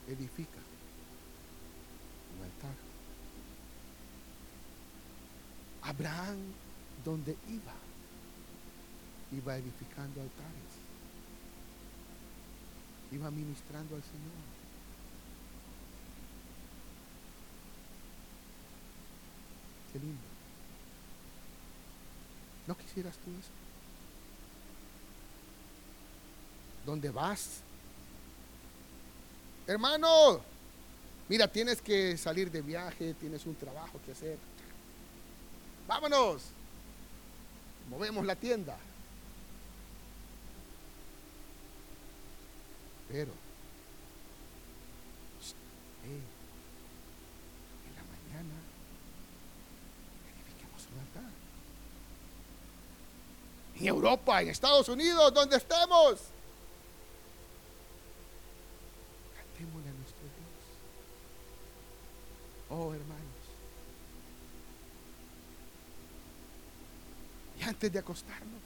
Edifica 0.10 0.57
un 2.36 2.43
altar. 2.43 2.76
Abraham, 5.84 6.38
donde 7.05 7.38
iba, 7.47 7.74
iba 9.32 9.57
edificando 9.57 10.22
altares, 10.22 10.74
iba 13.12 13.30
ministrando 13.30 13.95
al 13.95 14.03
Señor. 14.03 14.60
Qué 19.93 19.99
lindo. 19.99 20.22
¿No 22.68 22.78
quisieras 22.78 23.16
tú 23.18 23.32
eso? 23.32 23.49
¿Dónde 26.86 27.10
vas? 27.10 27.62
Hermano, 29.70 30.41
mira, 31.28 31.47
tienes 31.47 31.80
que 31.80 32.17
salir 32.17 32.49
de 32.49 32.61
viaje, 32.63 33.13
tienes 33.13 33.45
un 33.45 33.53
trabajo 33.53 33.99
que 34.03 34.13
hacer. 34.13 34.36
Vámonos. 35.88 36.41
Movemos 37.88 38.26
la 38.26 38.36
tienda. 38.36 38.76
Pero, 43.09 43.32
en 46.03 46.22
la 47.95 48.03
mañana 48.03 48.55
edifiquemos 50.36 50.82
un 50.93 50.99
altar. 50.99 51.32
En 53.76 53.88
Europa, 53.88 54.41
en 54.41 54.49
Estados 54.49 54.89
Unidos, 54.89 55.32
donde 55.32 55.57
estemos. 55.57 56.20
Cantémosle 59.59 59.89
a 59.89 59.93
nuestro 59.93 60.24
Dios. 60.24 60.63
Oh, 62.82 62.94
hermanos. 62.94 63.26
Y 67.60 67.64
antes 67.64 67.92
de 67.92 68.00
acostarnos, 68.00 68.62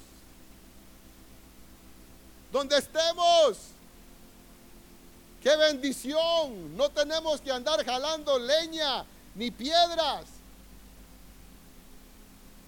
donde 2.51 2.77
estemos, 2.77 3.73
Qué 5.43 5.55
bendición. 5.57 6.77
No 6.77 6.89
tenemos 6.89 7.41
que 7.41 7.51
andar 7.51 7.83
jalando 7.83 8.39
leña 8.39 9.03
ni 9.35 9.51
piedras. 9.51 10.25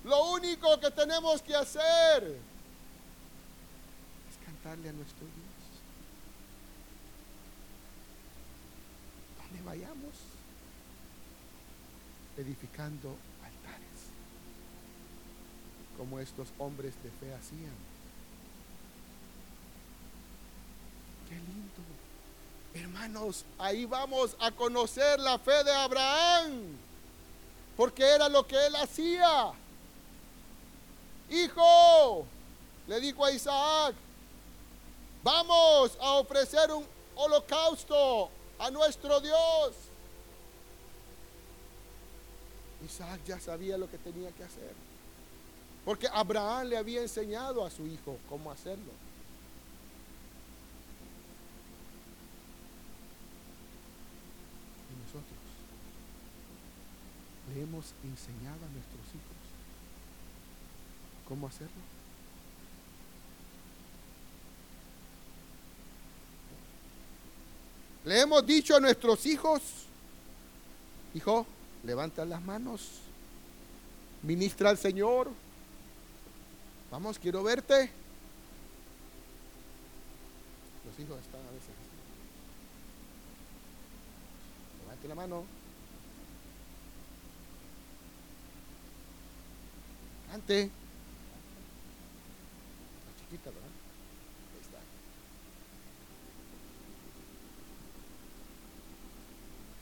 Lo 0.03 0.31
único 0.31 0.77
que 0.81 0.91
tenemos 0.91 1.41
que 1.41 1.55
hacer 1.55 2.37
es 4.29 4.45
cantarle 4.45 4.89
a 4.89 4.91
nuestro 4.91 5.21
Dios. 5.25 5.45
Donde 9.41 9.63
vayamos, 9.63 10.13
edificando 12.37 13.15
altares, 13.43 14.11
como 15.97 16.19
estos 16.19 16.47
hombres 16.57 16.93
de 17.03 17.09
fe 17.11 17.33
hacían. 17.33 17.75
Qué 21.29 21.35
lindo. 21.35 21.81
Hermanos, 22.73 23.45
ahí 23.57 23.85
vamos 23.85 24.35
a 24.39 24.51
conocer 24.51 25.19
la 25.19 25.39
fe 25.39 25.63
de 25.63 25.71
Abraham, 25.71 26.77
porque 27.77 28.03
era 28.03 28.27
lo 28.27 28.45
que 28.45 28.65
él 28.65 28.75
hacía. 28.75 29.53
Hijo, 31.29 32.25
le 32.87 32.99
dijo 32.99 33.25
a 33.25 33.31
Isaac, 33.31 33.95
vamos 35.23 35.97
a 36.01 36.11
ofrecer 36.13 36.71
un 36.71 36.85
holocausto 37.15 38.29
a 38.59 38.69
nuestro 38.69 39.19
Dios. 39.21 39.73
Isaac 42.85 43.19
ya 43.25 43.39
sabía 43.39 43.77
lo 43.77 43.89
que 43.89 43.97
tenía 43.97 44.31
que 44.31 44.43
hacer, 44.43 44.73
porque 45.83 46.07
Abraham 46.11 46.67
le 46.67 46.77
había 46.77 47.01
enseñado 47.01 47.65
a 47.65 47.69
su 47.69 47.85
hijo 47.87 48.17
cómo 48.29 48.51
hacerlo. 48.51 48.91
le 57.55 57.61
hemos 57.61 57.93
enseñado 58.03 58.65
a 58.65 58.69
nuestros 58.69 59.07
hijos 59.13 59.35
cómo 61.27 61.47
hacerlo. 61.47 61.71
Le 68.03 68.21
hemos 68.21 68.45
dicho 68.45 68.75
a 68.75 68.79
nuestros 68.79 69.25
hijos, 69.25 69.61
hijo, 71.15 71.47
levanta 71.85 72.25
las 72.25 72.41
manos, 72.41 72.99
ministra 74.23 74.69
al 74.69 74.77
Señor, 74.77 75.29
vamos, 76.91 77.19
quiero 77.19 77.43
verte. 77.43 77.91
Los 80.85 80.99
hijos 80.99 81.19
están 81.19 81.41
a 81.41 81.51
veces. 81.51 81.69
Levante 84.81 85.07
la 85.07 85.15
mano. 85.15 85.43
Ante. 90.33 90.63
La 93.05 93.21
chiquita, 93.21 93.49
¿verdad? 93.51 93.69
Ahí 94.53 94.61
está. 94.61 94.79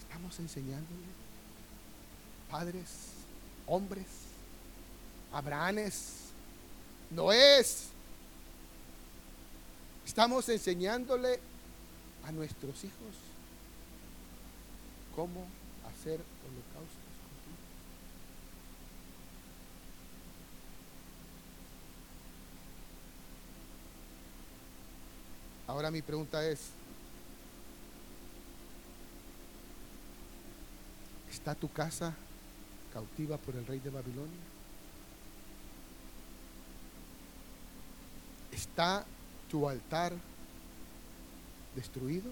Estamos 0.01 0.39
enseñándole, 0.39 1.22
padres, 2.53 2.87
hombres, 3.65 4.05
Abrahames, 5.31 6.29
Noés. 7.09 7.87
Estamos 10.05 10.47
enseñándole 10.49 11.39
a 12.23 12.31
nuestros 12.31 12.83
hijos 12.83 13.15
cómo 15.15 15.47
hacer 15.89 16.21
holocausto. 16.43 16.99
Ahora 25.65 25.89
mi 25.89 26.03
pregunta 26.03 26.47
es, 26.47 26.59
¿está 31.31 31.55
tu 31.55 31.67
casa 31.71 32.13
cautiva 32.93 33.37
por 33.37 33.55
el 33.55 33.65
rey 33.65 33.79
de 33.79 33.89
Babilonia. 33.89 34.39
¿Está 38.51 39.03
tu 39.49 39.67
altar 39.67 40.13
destruido? 41.75 42.31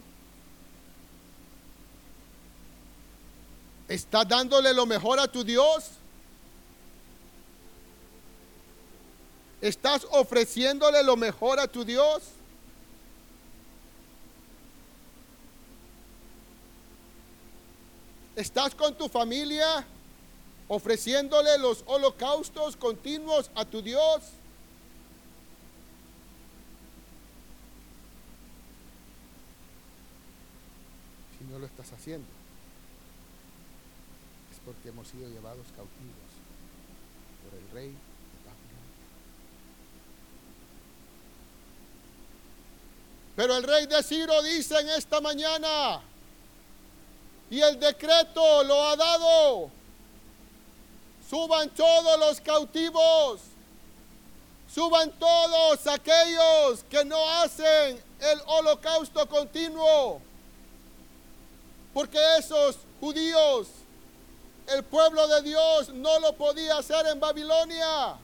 ¿Está 3.88 4.24
dándole 4.24 4.74
lo 4.74 4.86
mejor 4.86 5.20
a 5.20 5.28
tu 5.28 5.44
Dios? 5.44 5.92
¿Estás 9.60 10.08
ofreciéndole 10.12 11.04
lo 11.04 11.18
mejor 11.18 11.60
a 11.60 11.68
tu 11.68 11.84
Dios? 11.84 12.24
¿Estás 18.36 18.74
con 18.74 18.96
tu 18.96 19.10
familia? 19.10 19.86
Ofreciéndole 20.74 21.58
los 21.58 21.84
holocaustos 21.86 22.78
continuos 22.78 23.52
a 23.56 23.66
tu 23.66 23.82
Dios? 23.82 24.24
Si 31.38 31.44
no 31.52 31.60
lo 31.60 31.66
estás 31.66 31.92
haciendo, 31.92 32.26
es 34.50 34.60
porque 34.64 34.88
hemos 34.88 35.10
sido 35.10 35.28
llevados 35.28 35.66
cautivos 35.76 36.32
por 37.44 37.60
el 37.60 37.70
rey 37.72 37.98
Pero 43.36 43.58
el 43.58 43.64
rey 43.64 43.88
de 43.88 44.04
Ciro 44.04 44.42
dice 44.44 44.78
en 44.78 44.90
esta 44.90 45.20
mañana, 45.22 46.02
y 47.50 47.60
el 47.62 47.80
decreto 47.80 48.64
lo 48.66 48.88
ha 48.88 48.96
dado, 48.96 49.72
suban 51.32 51.70
todos 51.70 52.20
los 52.20 52.42
cautivos, 52.42 53.40
suban 54.70 55.10
todos 55.14 55.88
aquellos 55.88 56.84
que 56.90 57.06
no 57.06 57.18
hacen 57.40 58.04
el 58.20 58.42
holocausto 58.48 59.26
continuo, 59.30 60.22
porque 61.94 62.20
esos 62.38 62.80
judíos, 63.00 63.70
el 64.68 64.84
pueblo 64.84 65.26
de 65.26 65.42
Dios 65.44 65.88
no 65.94 66.20
lo 66.20 66.34
podía 66.34 66.80
hacer 66.80 67.08
en 67.08 67.18
Babilonia. 67.22 68.18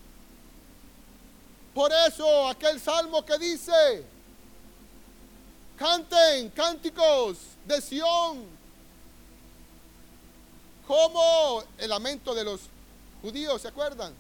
Por 1.74 1.90
eso 1.94 2.50
aquel 2.50 2.78
salmo 2.82 3.24
que 3.24 3.38
dice, 3.38 4.06
Canten 5.78 6.50
cánticos 6.50 7.38
de 7.66 7.80
Sión. 7.82 8.58
Como 10.86 11.64
el 11.78 11.90
lamento 11.90 12.34
de 12.34 12.44
los 12.44 12.62
judíos, 13.22 13.62
¿se 13.62 13.68
acuerdan? 13.68 14.14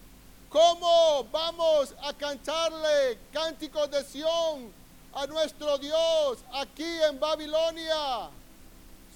¿Cómo 0.50 1.26
vamos 1.32 1.94
a 2.04 2.14
cantarle 2.14 3.20
cánticos 3.32 3.92
de 3.92 4.04
Sión 4.04 4.72
a 5.14 5.28
nuestro 5.28 5.78
Dios 5.78 6.40
aquí 6.54 7.02
en 7.10 7.20
Babilonia? 7.20 8.30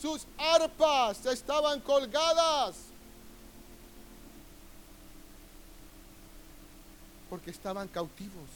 Sus 0.02 0.26
arpas 0.38 1.26
estaban 1.26 1.80
colgadas 1.80 2.76
porque 7.30 7.52
estaban 7.52 7.88
cautivos. 7.88 8.50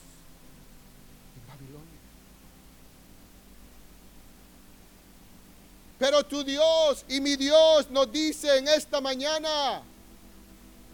Pero 5.97 6.25
tu 6.25 6.43
Dios 6.43 7.05
y 7.07 7.21
mi 7.21 7.37
Dios 7.37 7.89
nos 7.89 8.11
dice 8.11 8.57
en 8.57 8.67
esta 8.67 8.99
mañana, 8.99 9.81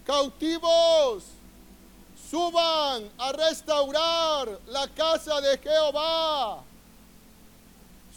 cautivos, 0.04 1.24
suban 2.30 3.10
a 3.18 3.32
restaurar 3.32 4.58
la 4.68 4.88
casa 4.88 5.40
de 5.40 5.58
Jehová. 5.58 6.62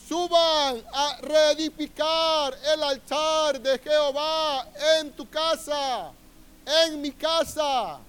Suban 0.08 0.84
a 0.94 1.18
reedificar 1.22 2.56
el 2.74 2.84
altar 2.84 3.60
de 3.60 3.80
Jehová 3.80 4.68
en 5.00 5.12
tu 5.14 5.28
casa, 5.28 6.12
en 6.66 7.02
mi 7.02 7.12
casa. 7.12 8.00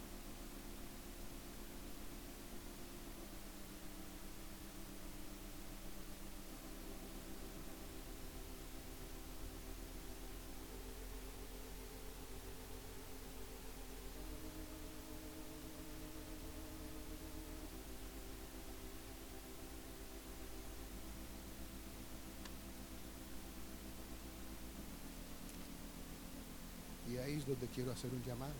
donde 27.46 27.65
quiero 27.76 27.92
hacer 27.92 28.10
un 28.10 28.24
llamado. 28.24 28.54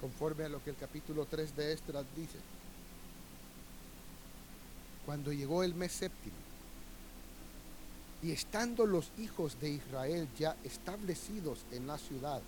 Conforme 0.00 0.44
a 0.44 0.48
lo 0.48 0.64
que 0.64 0.70
el 0.70 0.76
capítulo 0.76 1.26
3 1.26 1.54
de 1.54 1.72
Estras 1.74 2.06
dice. 2.16 2.38
Cuando 5.04 5.30
llegó 5.30 5.62
el 5.62 5.74
mes 5.74 5.92
séptimo, 5.92 6.34
y 8.22 8.32
estando 8.32 8.86
los 8.86 9.10
hijos 9.18 9.60
de 9.60 9.68
Israel 9.68 10.26
ya 10.38 10.56
establecidos 10.64 11.58
en 11.70 11.86
la 11.86 11.98
ciudad, 11.98 12.40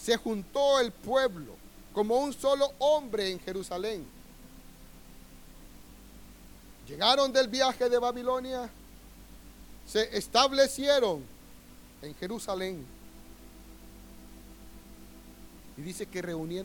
se 0.00 0.16
juntó 0.16 0.78
el 0.78 0.92
pueblo 0.92 1.56
como 1.92 2.18
un 2.18 2.32
solo 2.32 2.70
hombre 2.78 3.32
en 3.32 3.40
Jerusalén. 3.40 4.06
Llegaron 6.86 7.32
del 7.32 7.48
viaje 7.48 7.88
de 7.88 7.98
Babilonia 7.98 8.70
se 9.88 10.16
establecieron 10.16 11.24
en 12.02 12.14
Jerusalén. 12.16 12.84
Y 15.76 15.82
dice 15.82 16.06
que 16.06 16.20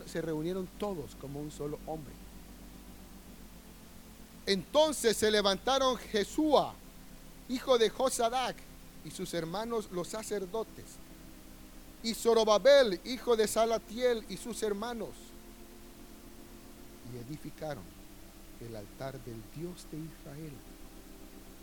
se 0.06 0.20
reunieron 0.20 0.68
todos 0.78 1.14
como 1.20 1.40
un 1.40 1.50
solo 1.50 1.78
hombre. 1.86 2.12
Entonces 4.46 5.16
se 5.16 5.30
levantaron 5.30 5.96
Jesúa, 5.96 6.74
hijo 7.48 7.78
de 7.78 7.88
Josadac, 7.88 8.56
y 9.04 9.10
sus 9.10 9.32
hermanos 9.32 9.88
los 9.90 10.08
sacerdotes, 10.08 10.84
y 12.02 12.12
Zorobabel, 12.12 13.00
hijo 13.04 13.36
de 13.36 13.46
Salatiel, 13.46 14.24
y 14.28 14.36
sus 14.36 14.62
hermanos, 14.62 15.10
y 17.12 17.16
edificaron 17.28 17.84
el 18.60 18.76
altar 18.76 19.18
del 19.24 19.40
Dios 19.56 19.86
de 19.90 19.98
Israel 19.98 20.52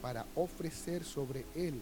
para 0.02 0.26
ofrecer 0.36 1.04
sobre 1.04 1.46
él 1.56 1.80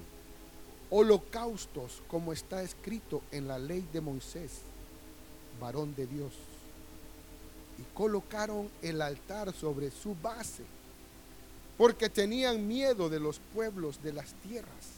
holocaustos 0.89 2.01
como 2.07 2.34
está 2.34 2.61
escrito 2.63 3.22
en 3.32 3.47
la 3.47 3.59
ley 3.59 3.88
de 3.93 4.01
Moisés, 4.01 4.61
varón 5.59 5.93
de 5.95 6.07
Dios. 6.07 6.34
Y 7.78 7.84
colocaron 7.93 8.70
el 8.82 9.01
altar 9.01 9.53
sobre 9.53 9.91
su 9.91 10.15
base, 10.15 10.63
porque 11.78 12.09
tenían 12.09 12.67
miedo 12.67 13.09
de 13.09 13.20
los 13.20 13.39
pueblos 13.53 14.01
de 14.03 14.13
las 14.13 14.34
tierras. 14.47 14.97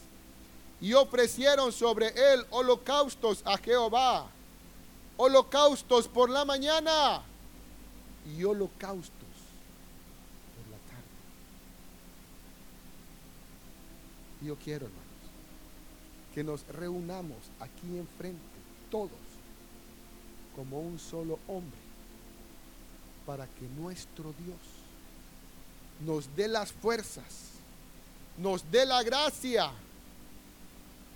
Y 0.79 0.93
ofrecieron 0.93 1.71
sobre 1.71 2.07
él 2.07 2.43
holocaustos 2.49 3.43
a 3.45 3.57
Jehová, 3.57 4.27
holocaustos 5.17 6.07
por 6.07 6.29
la 6.29 6.43
mañana 6.43 7.21
y 8.35 8.43
holocaustos 8.43 9.20
Yo 14.41 14.55
quiero, 14.55 14.87
hermanos, 14.87 15.05
que 16.33 16.43
nos 16.43 16.65
reunamos 16.67 17.37
aquí 17.59 17.97
enfrente, 17.97 18.41
todos, 18.89 19.11
como 20.55 20.79
un 20.79 20.97
solo 20.97 21.37
hombre, 21.47 21.79
para 23.25 23.45
que 23.45 23.67
nuestro 23.77 24.33
Dios 24.43 24.57
nos 26.05 26.35
dé 26.35 26.47
las 26.47 26.71
fuerzas, 26.71 27.51
nos 28.37 28.69
dé 28.71 28.85
la 28.85 29.03
gracia 29.03 29.71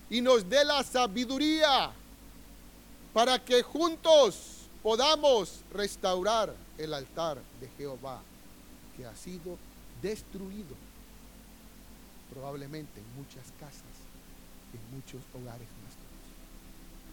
y 0.09 0.21
nos 0.21 0.47
dé 0.47 0.63
la 0.63 0.83
sabiduría 0.83 1.91
para 3.13 3.43
que 3.43 3.63
juntos 3.63 4.67
podamos 4.83 5.61
restaurar 5.73 6.53
el 6.77 6.93
altar 6.93 7.39
de 7.59 7.69
Jehová 7.77 8.21
que 8.95 9.05
ha 9.05 9.15
sido 9.15 9.57
destruido 10.01 10.75
probablemente 12.35 12.99
en 12.99 13.15
muchas 13.15 13.49
casas, 13.61 13.95
en 14.73 14.95
muchos 14.95 15.21
hogares 15.33 15.67
nuestros. 15.81 16.05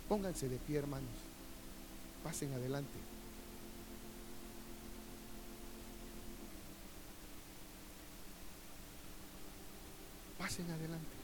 Pónganse 0.09 0.49
de 0.49 0.57
pie, 0.59 0.79
hermanos. 0.79 1.09
Pasen 2.25 2.53
adelante. 2.53 2.99
Pasen 10.39 10.69
adelante. 10.69 11.22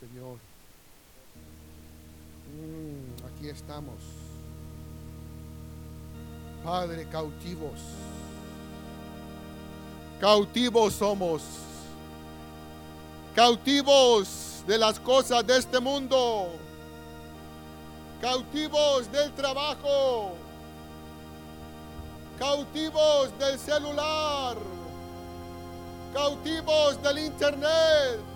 Señor. 0.00 0.38
Mm, 2.50 3.26
aquí 3.26 3.48
estamos. 3.48 3.94
Padre, 6.64 7.06
cautivos. 7.08 7.80
Cautivos 10.20 10.94
somos. 10.94 11.42
Cautivos 13.36 14.64
de 14.66 14.78
las 14.78 14.98
cosas 14.98 15.46
de 15.46 15.58
este 15.58 15.78
mundo. 15.78 16.50
Cautivos 18.20 19.10
del 19.12 19.32
trabajo. 19.34 20.32
Cautivos 22.38 23.38
del 23.38 23.58
celular. 23.60 24.56
Cautivos 26.12 27.00
del 27.02 27.18
internet. 27.18 28.33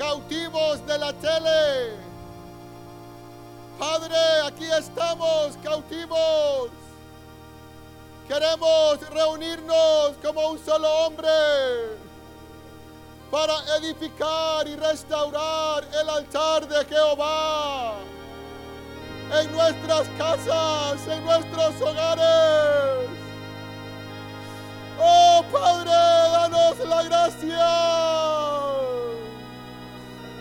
Cautivos 0.00 0.86
de 0.86 0.96
la 0.96 1.12
tele. 1.12 1.94
Padre, 3.78 4.16
aquí 4.46 4.64
estamos 4.64 5.58
cautivos. 5.62 6.70
Queremos 8.26 8.98
reunirnos 9.10 10.12
como 10.22 10.52
un 10.52 10.64
solo 10.64 10.88
hombre 11.04 11.28
para 13.30 13.52
edificar 13.76 14.66
y 14.66 14.74
restaurar 14.76 15.84
el 16.00 16.08
altar 16.08 16.66
de 16.66 16.82
Jehová 16.86 17.96
en 19.38 19.52
nuestras 19.52 20.08
casas, 20.16 21.08
en 21.08 21.22
nuestros 21.26 21.78
hogares. 21.82 23.06
Oh 24.98 25.44
Padre, 25.52 25.90
danos 25.90 26.78
la 26.88 27.02
gracia. 27.02 28.79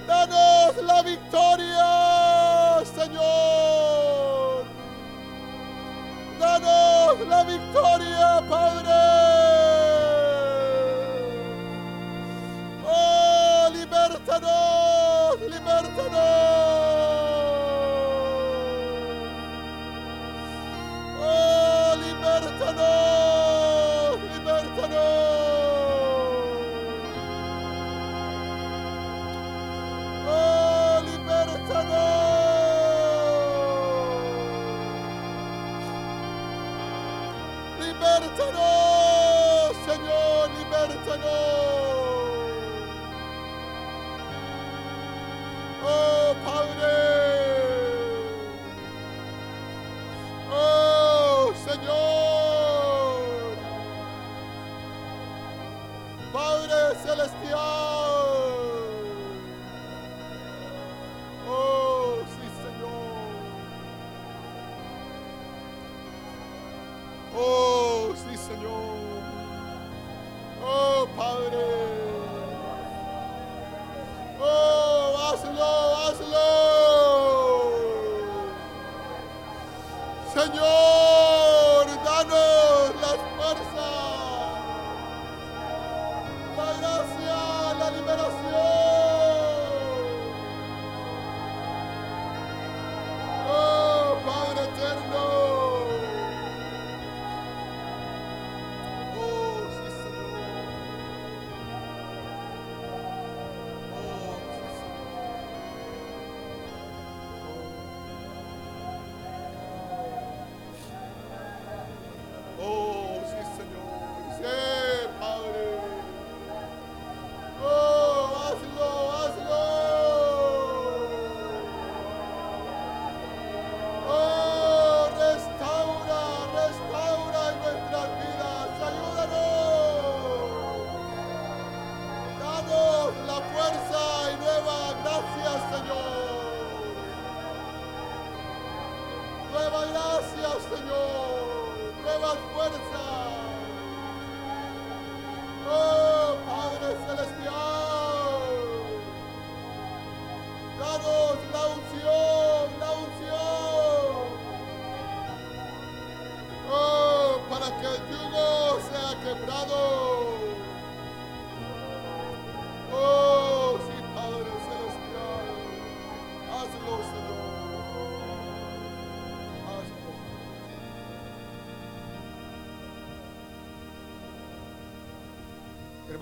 Danos 0.09 0.75
la 0.87 1.03
victoria, 1.03 2.83
Señor. 2.83 4.65
Danos 6.39 7.27
la 7.27 7.43
victoria, 7.43 8.43
Padre. 8.49 9.38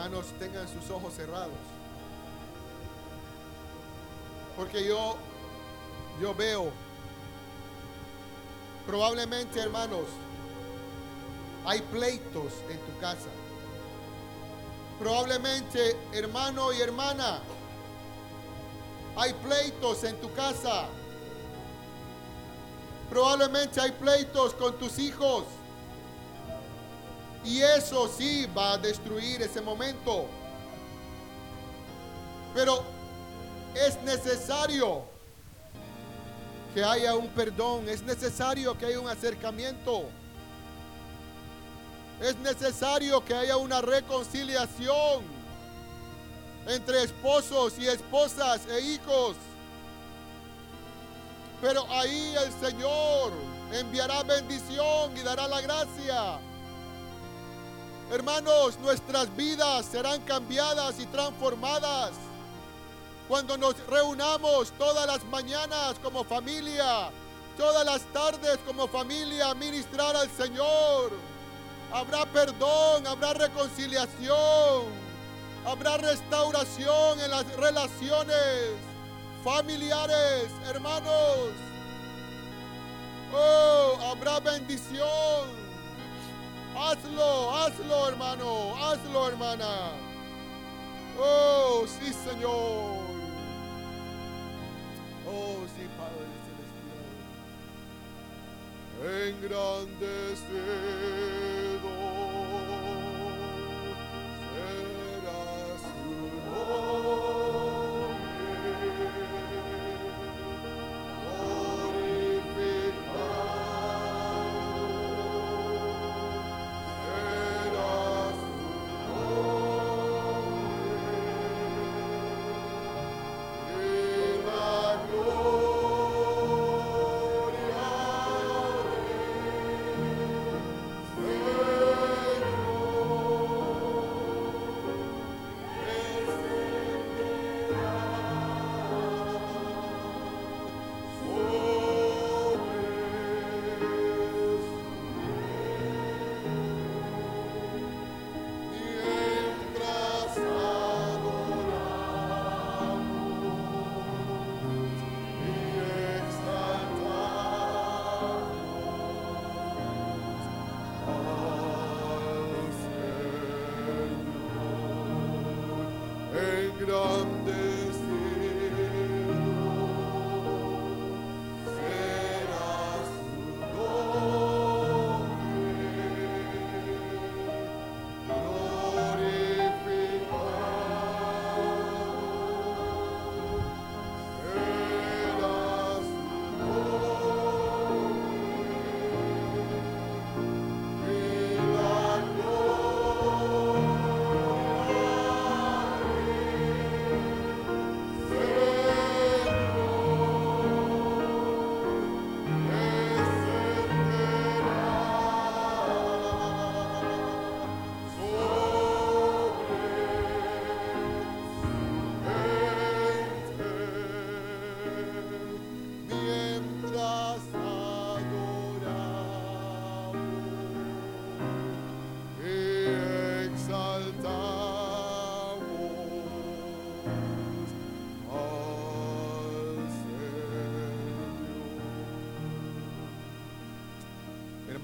Hermanos, 0.07 0.31
tengan 0.39 0.65
sus 0.69 0.89
ojos 0.89 1.13
cerrados. 1.15 1.51
Porque 4.55 4.87
yo, 4.87 5.17
yo 6.21 6.33
veo, 6.33 6.71
probablemente, 8.85 9.59
hermanos, 9.59 10.05
hay 11.65 11.81
pleitos 11.81 12.53
en 12.69 12.79
tu 12.79 12.97
casa. 13.01 13.27
Probablemente, 14.97 15.97
hermano 16.13 16.71
y 16.71 16.79
hermana, 16.79 17.41
hay 19.17 19.33
pleitos 19.33 20.05
en 20.05 20.15
tu 20.21 20.31
casa. 20.31 20.85
Probablemente 23.09 23.81
hay 23.81 23.91
pleitos 23.91 24.53
con 24.53 24.77
tus 24.79 24.99
hijos. 24.99 25.43
Y 27.47 27.61
eso 27.61 28.09
sí 28.09 28.45
va 28.47 28.73
a 28.73 28.77
destruir 28.77 29.41
ese 29.41 29.61
momento. 29.61 30.25
Pero 32.53 32.83
es 33.73 33.97
necesario 34.01 35.05
que 36.73 36.83
haya 36.83 37.15
un 37.15 37.29
perdón, 37.29 37.87
es 37.87 38.03
necesario 38.03 38.77
que 38.77 38.87
haya 38.87 38.99
un 38.99 39.07
acercamiento. 39.07 40.09
Es 42.21 42.35
necesario 42.39 43.23
que 43.23 43.33
haya 43.33 43.55
una 43.55 43.79
reconciliación 43.79 45.23
entre 46.67 47.03
esposos 47.03 47.79
y 47.79 47.87
esposas 47.87 48.67
e 48.67 48.81
hijos. 48.81 49.37
Pero 51.61 51.89
ahí 51.93 52.35
el 52.43 52.51
Señor 52.67 53.31
enviará 53.71 54.23
bendición 54.23 55.15
y 55.15 55.21
dará 55.21 55.47
la 55.47 55.61
gracia. 55.61 56.39
Hermanos, 58.09 58.79
nuestras 58.79 59.35
vidas 59.35 59.85
serán 59.85 60.21
cambiadas 60.21 60.99
y 60.99 61.05
transformadas. 61.07 62.11
cuando 63.27 63.57
nos 63.57 63.75
reunamos 63.87 64.71
todas 64.77 65.05
las 65.05 65.25
mañanas 65.25 65.99
como 66.01 66.23
familia, 66.23 67.09
todas 67.57 67.85
las 67.85 68.01
tardes 68.13 68.57
como 68.65 68.87
familia 68.87 69.49
a 69.49 69.53
ministrar 69.53 70.15
al 70.15 70.29
Señor. 70.29 71.11
Habrá 71.91 72.25
perdón, 72.27 73.05
habrá 73.05 73.33
reconciliación, 73.33 74.85
habrá 75.65 75.97
restauración 75.97 77.19
en 77.19 77.31
las 77.31 77.55
relaciones 77.57 78.77
familiares, 79.43 80.47
hermanos. 80.69 81.51
Oh, 83.33 83.97
habrá 84.09 84.39
bendición. 84.39 85.66
Hazlo, 86.79 87.55
hazlo, 87.55 88.07
hermano, 88.07 88.75
hazlo, 88.75 89.27
hermana. 89.29 89.89
Oh, 91.19 91.85
sí, 91.87 92.13
Señor. 92.13 93.07
Oh, 95.25 95.65
sí, 95.75 95.87
Padre 95.97 96.27
Celestial. 96.45 97.07
Engrandecido 99.27 100.37
será 104.53 105.41
su 105.81 106.11
nombre. 106.45 107.46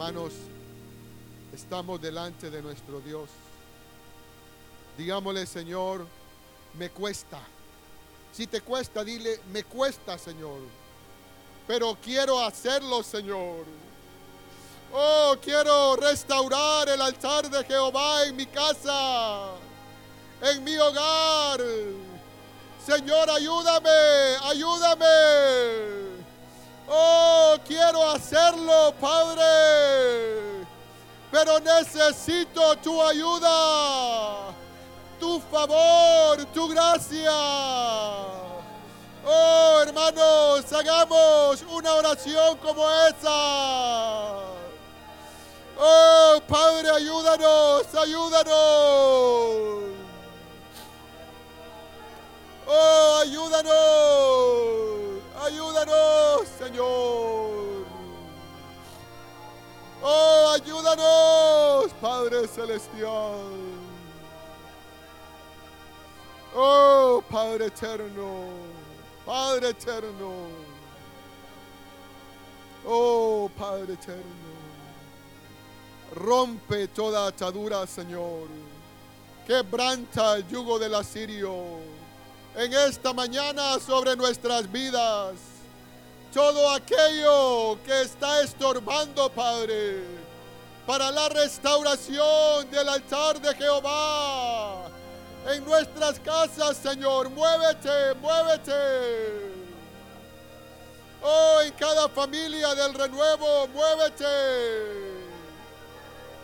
Hermanos, 0.06 0.34
estamos 1.54 2.02
delante 2.02 2.50
de 2.50 2.62
nuestro 2.62 3.00
Dios. 3.00 3.30
Digámosle, 4.98 5.46
Señor, 5.46 6.06
me 6.74 6.90
cuesta. 6.90 7.40
Si 8.34 8.46
te 8.46 8.60
cuesta, 8.60 9.02
dile, 9.02 9.40
me 9.54 9.64
cuesta, 9.64 10.18
Señor. 10.18 10.60
Pero 11.66 11.98
quiero 12.04 12.44
hacerlo, 12.44 13.02
Señor. 13.02 13.64
Oh, 14.92 15.38
quiero 15.42 15.96
restaurar 15.96 16.90
el 16.90 17.02
altar 17.02 17.50
de 17.50 17.64
Jehová 17.64 18.26
en 18.26 18.36
mi 18.36 18.46
casa, 18.48 19.52
en 20.42 20.66
mi 20.66 20.76
hogar. 20.76 21.62
Señor, 22.86 23.30
ayúdame, 23.30 24.36
ayúdame. 24.50 26.03
Oh, 26.96 27.58
quiero 27.66 28.08
hacerlo, 28.12 28.94
Padre. 29.02 30.66
Pero 31.32 31.60
necesito 31.60 32.76
tu 32.78 33.02
ayuda, 33.02 34.54
tu 35.20 35.40
favor, 35.52 36.46
tu 36.54 36.68
gracia. 36.68 37.32
Oh, 39.26 39.82
hermanos, 39.82 40.72
hagamos 40.72 41.64
una 41.64 41.94
oración 41.94 42.58
como 42.58 42.88
esa. 43.08 44.36
Oh, 45.80 46.42
Padre, 46.48 46.92
ayúdanos, 46.92 47.96
ayúdanos. 47.96 48.54
Oh, 52.68 53.20
ayúdanos, 53.22 53.74
Oh, 60.06 60.54
ayúdanos, 60.54 61.94
Padre 62.02 62.48
Celestial. 62.48 63.42
Oh, 66.56 67.24
Padre 67.30 67.68
eterno, 67.68 68.50
Padre 69.26 69.70
eterno. 69.70 70.48
Oh, 72.86 73.50
Padre 73.58 73.94
eterno. 73.94 74.54
Rompe 76.16 76.88
toda 76.90 77.28
atadura, 77.28 77.88
Señor. 77.88 78.48
Quebranta 79.48 80.36
el 80.36 80.48
yugo 80.48 80.78
del 80.78 80.94
asirio. 80.94 81.56
En 82.56 82.72
esta 82.72 83.14
mañana 83.14 83.80
sobre 83.80 84.16
nuestras 84.16 84.72
vidas. 84.72 85.53
Todo 86.34 86.68
aquello 86.72 87.78
que 87.86 88.02
está 88.02 88.42
estorbando, 88.42 89.30
Padre, 89.30 90.04
para 90.88 91.12
la 91.12 91.30
restauración 91.30 92.72
del 92.72 92.90
altar 92.90 93.40
de 93.40 93.54
Jehová. 93.54 94.88
En 95.48 95.64
nuestras 95.64 96.20
casas, 96.20 96.78
Señor, 96.78 97.30
muévete, 97.30 98.16
muévete. 98.20 99.54
Oh, 101.22 101.62
en 101.62 101.72
cada 101.74 102.10
familia 102.10 102.74
del 102.74 102.96
renuevo, 102.96 103.68
muévete. 103.68 104.26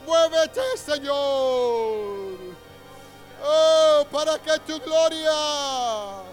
Muévete, 0.06 0.62
Señor. 0.78 2.38
Oh, 3.44 4.06
para 4.12 4.38
que 4.38 4.60
tu 4.60 4.80
gloria 4.82 6.29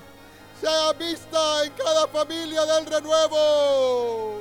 sea 0.61 0.93
vista 0.93 1.65
en 1.65 1.73
cada 1.73 2.07
familia 2.09 2.65
del 2.65 2.87
renuevo. 2.87 4.41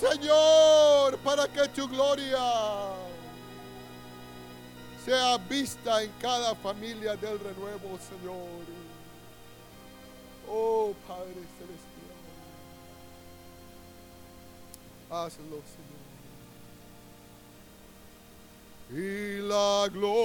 Señor, 0.00 1.18
para 1.18 1.46
que 1.48 1.68
tu 1.68 1.88
gloria 1.88 2.38
sea 5.04 5.38
vista 5.38 6.02
en 6.02 6.10
cada 6.20 6.54
familia 6.56 7.16
del 7.16 7.38
renuevo, 7.38 7.98
Señor. 7.98 8.64
Oh 10.48 10.92
Padre 11.06 11.42
Celestial. 11.58 12.16
Hazlo, 15.10 15.62
Señor. 15.74 16.02
Y 18.90 19.40
la 19.48 19.88
gloria 19.90 20.22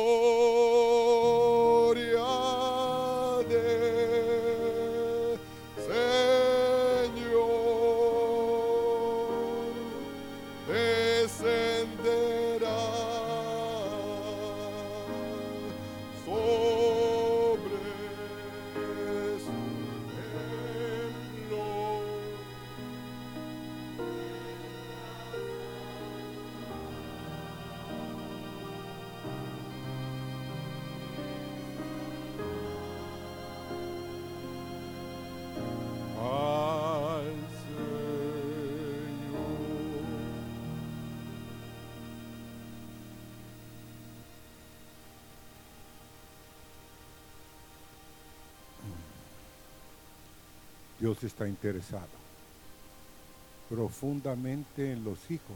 Dios 51.08 51.24
está 51.24 51.48
interesado 51.48 52.10
profundamente 53.70 54.92
en 54.92 55.06
los 55.06 55.32
hijos. 55.32 55.56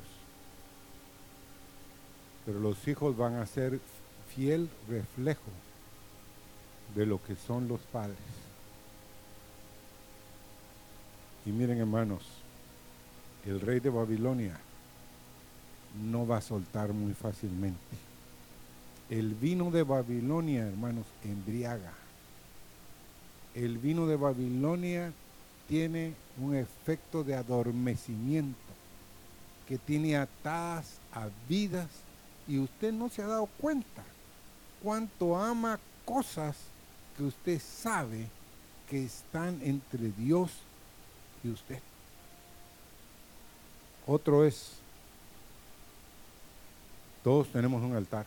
Pero 2.45 2.61
los 2.61 2.87
hijos 2.87 3.17
van 3.17 3.35
a 3.35 3.45
ser 3.45 3.81
fiel 4.33 4.69
reflejo 4.87 5.51
de 6.95 7.05
lo 7.05 7.21
que 7.21 7.35
son 7.35 7.67
los 7.67 7.81
padres. 7.81 8.15
Y 11.45 11.49
miren 11.49 11.79
hermanos, 11.79 12.23
el 13.45 13.59
rey 13.59 13.81
de 13.81 13.89
Babilonia 13.89 14.57
no 16.01 16.25
va 16.25 16.37
a 16.37 16.41
soltar 16.41 16.93
muy 16.93 17.13
fácilmente. 17.13 17.97
El 19.09 19.35
vino 19.35 19.69
de 19.69 19.83
Babilonia, 19.83 20.65
hermanos, 20.65 21.07
embriaga. 21.25 21.91
El 23.53 23.79
vino 23.79 24.07
de 24.07 24.15
Babilonia 24.15 25.11
tiene 25.71 26.13
un 26.37 26.53
efecto 26.53 27.23
de 27.23 27.33
adormecimiento 27.33 28.59
que 29.65 29.77
tiene 29.77 30.17
atadas 30.17 30.97
a 31.13 31.29
vidas 31.47 31.87
y 32.45 32.59
usted 32.59 32.91
no 32.91 33.07
se 33.07 33.21
ha 33.21 33.27
dado 33.27 33.45
cuenta 33.57 34.03
cuánto 34.83 35.37
ama 35.37 35.79
cosas 36.03 36.57
que 37.15 37.23
usted 37.23 37.61
sabe 37.61 38.27
que 38.89 39.05
están 39.05 39.61
entre 39.63 40.11
Dios 40.11 40.51
y 41.41 41.47
usted. 41.51 41.79
Otro 44.05 44.43
es, 44.43 44.73
todos 47.23 47.49
tenemos 47.49 47.81
un 47.81 47.95
altar, 47.95 48.25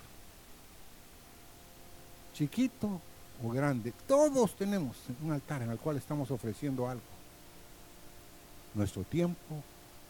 chiquito 2.33 3.03
o 3.45 3.51
grande, 3.51 3.93
todos 4.09 4.57
tenemos 4.57 4.97
un 5.23 5.33
altar 5.33 5.61
en 5.61 5.73
el 5.73 5.79
cual 5.79 5.99
estamos 5.99 6.31
ofreciendo 6.31 6.89
algo. 6.89 7.14
Nuestro 8.75 9.05
tiempo, 9.05 9.63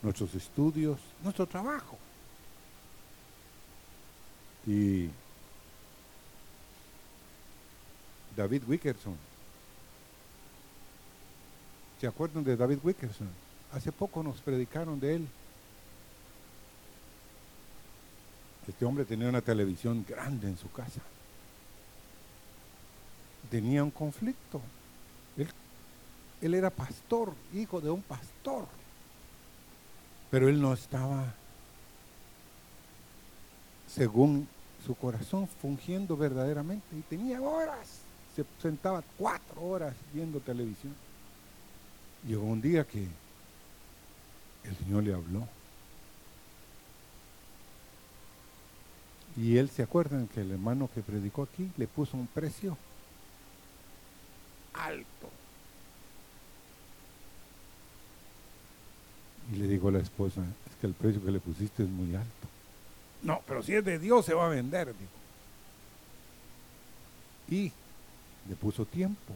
nuestros 0.03 0.35
estudios, 0.35 0.99
nuestro 1.23 1.47
trabajo. 1.47 1.99
Y 4.67 5.11
David 8.37 8.63
Wickerson. 8.67 9.17
¿Se 12.01 12.07
acuerdan 12.07 12.45
de 12.45 12.57
David 12.57 12.79
Wickerson? 12.83 13.29
Hace 13.73 13.93
poco 13.93 14.23
nos 14.23 14.41
predicaron 14.41 14.99
de 15.01 15.17
él. 15.17 15.29
Este 18.67 18.85
hombre 18.85 19.05
tenía 19.05 19.29
una 19.29 19.41
televisión 19.41 20.05
grande 20.09 20.49
en 20.49 20.57
su 20.57 20.71
casa. 20.71 21.01
Tenía 23.51 23.85
un 23.85 23.91
conflicto. 23.91 24.61
Él 26.45 26.55
era 26.55 26.69
pastor, 26.69 27.33
hijo 27.55 27.81
de 27.81 27.91
un 27.91 28.03
pastor. 28.03 28.67
Pero 30.31 30.49
él 30.49 30.61
no 30.61 30.75
estaba, 30.75 31.33
según 33.87 34.47
su 34.85 34.95
corazón, 34.95 35.49
fungiendo 35.49 36.17
verdaderamente. 36.17 36.85
Y 36.97 37.01
tenía 37.01 37.41
horas. 37.41 38.01
Se 38.37 38.45
sentaba 38.61 39.03
cuatro 39.17 39.63
horas 39.63 39.95
viendo 40.13 40.39
televisión. 40.41 40.95
Llegó 42.27 42.45
un 42.45 42.61
día 42.61 42.85
que 42.85 43.07
el 44.65 44.77
Señor 44.77 45.05
le 45.05 45.15
habló. 45.15 45.49
Y 49.37 49.57
él 49.57 49.71
se 49.71 49.83
acuerdan 49.83 50.29
que 50.29 50.43
el 50.43 50.51
hermano 50.51 50.91
que 50.95 51.01
predicó 51.01 51.43
aquí 51.43 51.71
le 51.77 51.87
puso 51.87 52.17
un 52.17 52.27
precio 52.27 52.77
alto. 54.75 55.31
Y 59.53 59.57
le 59.57 59.69
dijo 59.69 59.89
a 59.89 59.93
la 59.93 59.99
esposa, 59.99 60.41
es 60.41 60.77
que 60.81 60.87
el 60.87 60.95
precio 60.95 61.23
que 61.23 61.31
le 61.31 61.41
pusiste 61.41 61.83
es 61.83 61.89
muy 61.89 62.15
alto. 62.15 62.49
No, 63.23 63.41
pero 63.47 63.63
si 63.63 63.75
es 63.75 63.85
de 63.85 63.99
Dios 63.99 64.25
se 64.25 64.35
va 64.35 64.47
a 64.47 64.51
vender, 64.51 64.87
dijo. 64.89 65.11
Y 67.49 67.73
le 68.49 68.57
puso 68.57 68.85
tiempo. 68.85 69.35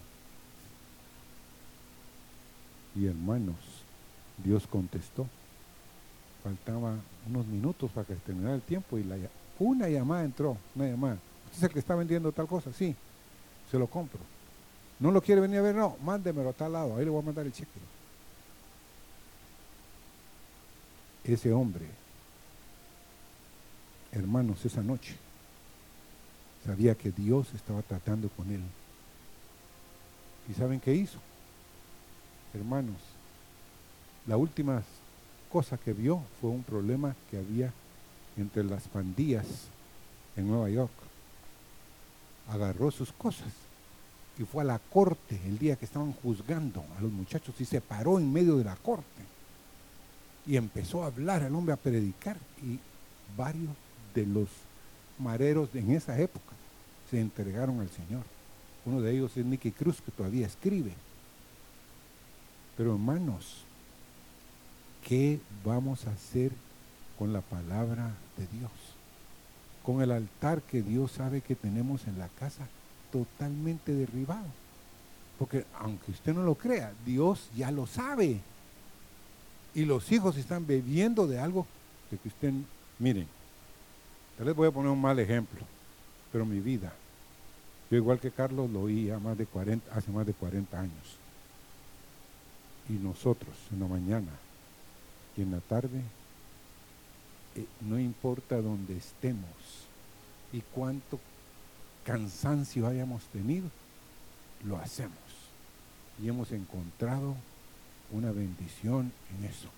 Y 2.94 3.06
hermanos, 3.06 3.56
Dios 4.42 4.66
contestó. 4.66 5.26
Faltaban 6.42 7.00
unos 7.28 7.46
minutos 7.46 7.90
para 7.90 8.06
que 8.06 8.14
terminara 8.14 8.54
el 8.54 8.62
tiempo 8.62 8.96
y 8.98 9.04
la, 9.04 9.16
una 9.58 9.88
llamada 9.88 10.24
entró, 10.24 10.56
una 10.74 10.86
llamada. 10.86 11.18
¿Usted 11.46 11.58
es 11.58 11.62
el 11.64 11.70
que 11.70 11.78
está 11.78 11.94
vendiendo 11.94 12.32
tal 12.32 12.46
cosa? 12.46 12.72
Sí, 12.72 12.94
se 13.70 13.78
lo 13.78 13.86
compro. 13.86 14.20
¿No 15.00 15.10
lo 15.10 15.20
quiere 15.20 15.40
venir 15.40 15.58
a 15.58 15.62
ver? 15.62 15.74
No, 15.74 15.96
mándemelo 16.02 16.50
a 16.50 16.52
tal 16.52 16.72
lado, 16.72 16.96
ahí 16.96 17.04
le 17.04 17.10
voy 17.10 17.22
a 17.22 17.26
mandar 17.26 17.46
el 17.46 17.52
cheque. 17.52 17.68
Ese 21.28 21.52
hombre, 21.52 21.84
hermanos, 24.12 24.64
esa 24.64 24.82
noche, 24.82 25.14
sabía 26.64 26.94
que 26.94 27.12
Dios 27.12 27.48
estaba 27.54 27.82
tratando 27.82 28.30
con 28.30 28.50
él. 28.50 28.62
¿Y 30.48 30.54
saben 30.54 30.80
qué 30.80 30.94
hizo? 30.94 31.18
Hermanos, 32.54 32.96
la 34.26 34.38
última 34.38 34.82
cosa 35.52 35.76
que 35.76 35.92
vio 35.92 36.22
fue 36.40 36.48
un 36.48 36.62
problema 36.62 37.14
que 37.30 37.36
había 37.36 37.74
entre 38.38 38.64
las 38.64 38.88
pandillas 38.88 39.44
en 40.34 40.48
Nueva 40.48 40.70
York. 40.70 40.92
Agarró 42.48 42.90
sus 42.90 43.12
cosas 43.12 43.52
y 44.38 44.44
fue 44.44 44.62
a 44.62 44.66
la 44.66 44.78
corte 44.78 45.38
el 45.44 45.58
día 45.58 45.76
que 45.76 45.84
estaban 45.84 46.14
juzgando 46.14 46.82
a 46.96 47.02
los 47.02 47.12
muchachos 47.12 47.54
y 47.58 47.66
se 47.66 47.82
paró 47.82 48.18
en 48.18 48.32
medio 48.32 48.56
de 48.56 48.64
la 48.64 48.76
corte 48.76 49.37
y 50.48 50.56
empezó 50.56 51.04
a 51.04 51.08
hablar 51.08 51.42
al 51.42 51.54
hombre 51.54 51.74
a 51.74 51.76
predicar 51.76 52.38
y 52.62 52.78
varios 53.36 53.70
de 54.14 54.24
los 54.24 54.48
mareros 55.18 55.68
en 55.74 55.90
esa 55.90 56.18
época 56.18 56.54
se 57.10 57.20
entregaron 57.20 57.80
al 57.80 57.90
Señor. 57.90 58.22
Uno 58.86 59.02
de 59.02 59.12
ellos 59.12 59.36
es 59.36 59.44
Nicky 59.44 59.72
Cruz 59.72 60.00
que 60.00 60.10
todavía 60.10 60.46
escribe. 60.46 60.92
Pero 62.78 62.94
hermanos, 62.94 63.64
¿qué 65.06 65.38
vamos 65.62 66.06
a 66.06 66.12
hacer 66.12 66.50
con 67.18 67.34
la 67.34 67.42
palabra 67.42 68.14
de 68.38 68.46
Dios? 68.58 68.72
Con 69.84 70.00
el 70.00 70.10
altar 70.10 70.62
que 70.62 70.80
Dios 70.80 71.12
sabe 71.12 71.42
que 71.42 71.56
tenemos 71.56 72.06
en 72.06 72.18
la 72.18 72.28
casa 72.28 72.66
totalmente 73.12 73.92
derribado. 73.92 74.48
Porque 75.38 75.66
aunque 75.78 76.10
usted 76.10 76.32
no 76.32 76.42
lo 76.42 76.54
crea, 76.54 76.94
Dios 77.04 77.50
ya 77.54 77.70
lo 77.70 77.86
sabe. 77.86 78.40
Y 79.74 79.84
los 79.84 80.10
hijos 80.10 80.36
están 80.36 80.66
bebiendo 80.66 81.26
de 81.26 81.38
algo 81.38 81.66
de 82.10 82.18
que 82.18 82.28
usted, 82.28 82.52
miren, 82.98 83.26
tal 84.36 84.46
vez 84.46 84.56
voy 84.56 84.68
a 84.68 84.70
poner 84.70 84.90
un 84.90 85.00
mal 85.00 85.18
ejemplo, 85.18 85.60
pero 86.32 86.44
mi 86.44 86.60
vida, 86.60 86.92
yo 87.90 87.96
igual 87.96 88.18
que 88.18 88.30
Carlos 88.30 88.70
lo 88.70 88.82
oí 88.82 89.10
a 89.10 89.18
más 89.18 89.36
de 89.36 89.46
40, 89.46 89.94
hace 89.94 90.10
más 90.10 90.26
de 90.26 90.34
40 90.34 90.78
años. 90.78 91.16
Y 92.88 92.92
nosotros 92.94 93.54
en 93.72 93.80
la 93.80 93.86
mañana 93.86 94.32
y 95.36 95.42
en 95.42 95.52
la 95.52 95.60
tarde, 95.60 96.02
eh, 97.54 97.66
no 97.82 97.98
importa 97.98 98.60
dónde 98.60 98.96
estemos 98.96 99.48
y 100.52 100.60
cuánto 100.74 101.20
cansancio 102.04 102.86
hayamos 102.86 103.24
tenido, 103.24 103.68
lo 104.64 104.78
hacemos. 104.78 105.12
Y 106.22 106.28
hemos 106.28 106.50
encontrado 106.52 107.36
una 108.10 108.32
bendición 108.32 109.12
en 109.36 109.44
eso. 109.44 109.68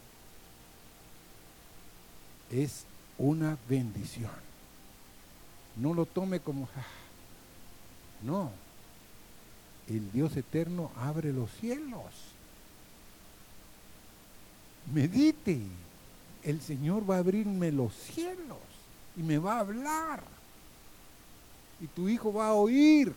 Es 2.50 2.84
una 3.18 3.58
bendición. 3.68 4.30
No 5.76 5.94
lo 5.94 6.06
tome 6.06 6.40
como... 6.40 6.68
No. 8.22 8.50
El 9.88 10.12
Dios 10.12 10.36
eterno 10.36 10.90
abre 10.96 11.32
los 11.32 11.50
cielos. 11.52 12.12
Medite. 14.92 15.60
El 16.42 16.60
Señor 16.60 17.08
va 17.08 17.16
a 17.16 17.18
abrirme 17.18 17.70
los 17.70 17.92
cielos 17.92 18.58
y 19.16 19.22
me 19.22 19.38
va 19.38 19.56
a 19.56 19.60
hablar. 19.60 20.22
Y 21.80 21.86
tu 21.86 22.08
hijo 22.08 22.32
va 22.32 22.48
a 22.48 22.54
oír. 22.54 23.12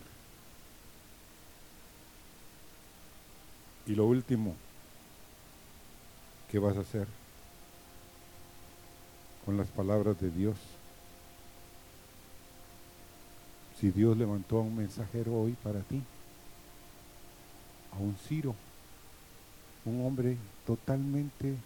Y 3.86 3.94
lo 3.94 4.06
último, 4.06 4.54
¿qué 6.54 6.60
vas 6.60 6.76
a 6.76 6.82
hacer 6.82 7.08
con 9.44 9.56
las 9.56 9.66
palabras 9.66 10.20
de 10.20 10.30
Dios? 10.30 10.54
Si 13.80 13.90
Dios 13.90 14.16
levantó 14.16 14.58
a 14.58 14.60
un 14.60 14.76
mensajero 14.76 15.34
hoy 15.34 15.56
para 15.64 15.80
ti, 15.80 16.00
a 17.90 17.96
un 17.98 18.14
Ciro, 18.28 18.54
un 19.84 20.06
hombre 20.06 20.36
totalmente 20.64 21.56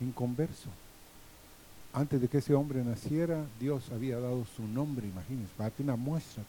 inconverso. 0.00 0.70
Antes 1.92 2.18
de 2.18 2.28
que 2.28 2.38
ese 2.38 2.54
hombre 2.54 2.82
naciera, 2.82 3.44
Dios 3.60 3.90
había 3.92 4.18
dado 4.18 4.46
su 4.56 4.66
nombre, 4.66 5.06
imagínense, 5.06 5.52
para 5.58 5.68
darte 5.68 5.82
una 5.82 5.96
muestra 5.96 6.42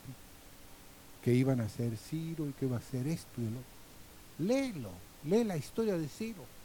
que 1.22 1.34
iban 1.34 1.59
a 1.59 1.68
ser 1.68 1.97
Ciro 1.97 2.47
y 2.47 2.53
que 2.53 2.65
iba 2.65 2.78
a 2.78 2.82
ser 2.82 3.07
esto 3.07 3.41
y 3.41 3.49
lo. 3.49 4.47
Léelo, 4.47 4.91
lee 5.26 5.43
la 5.43 5.57
historia 5.57 5.97
de 5.97 6.07
Ciro. 6.07 6.57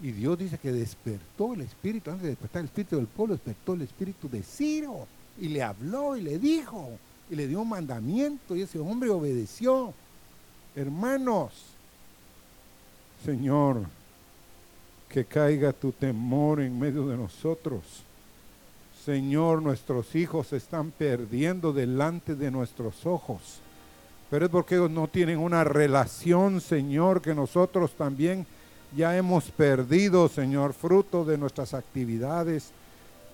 Y 0.00 0.12
Dios 0.12 0.38
dice 0.38 0.58
que 0.58 0.72
despertó 0.72 1.54
el 1.54 1.62
espíritu, 1.62 2.10
antes 2.10 2.24
de 2.24 2.30
despertar 2.30 2.60
el 2.60 2.66
espíritu 2.66 2.96
del 2.96 3.06
pueblo, 3.06 3.34
despertó 3.34 3.74
el 3.74 3.82
espíritu 3.82 4.28
de 4.28 4.42
Ciro. 4.42 5.06
Y 5.40 5.48
le 5.48 5.62
habló 5.62 6.16
y 6.16 6.22
le 6.22 6.38
dijo, 6.38 6.98
y 7.30 7.36
le 7.36 7.46
dio 7.46 7.62
un 7.62 7.68
mandamiento, 7.70 8.54
y 8.54 8.62
ese 8.62 8.78
hombre 8.78 9.10
obedeció. 9.10 9.94
Hermanos, 10.74 11.52
Señor, 13.24 13.84
que 15.08 15.24
caiga 15.24 15.72
tu 15.72 15.92
temor 15.92 16.60
en 16.60 16.78
medio 16.78 17.06
de 17.08 17.16
nosotros. 17.16 17.82
Señor, 19.04 19.62
nuestros 19.62 20.14
hijos 20.14 20.48
se 20.48 20.56
están 20.56 20.90
perdiendo 20.90 21.72
delante 21.72 22.34
de 22.34 22.50
nuestros 22.50 23.06
ojos. 23.06 23.60
Pero 24.28 24.46
es 24.46 24.50
porque 24.50 24.74
ellos 24.74 24.90
no 24.90 25.08
tienen 25.08 25.38
una 25.38 25.64
relación, 25.64 26.60
Señor, 26.60 27.22
que 27.22 27.34
nosotros 27.34 27.92
también 27.92 28.46
ya 28.94 29.16
hemos 29.16 29.44
perdido, 29.50 30.28
Señor, 30.28 30.72
fruto 30.72 31.24
de 31.24 31.38
nuestras 31.38 31.74
actividades, 31.74 32.70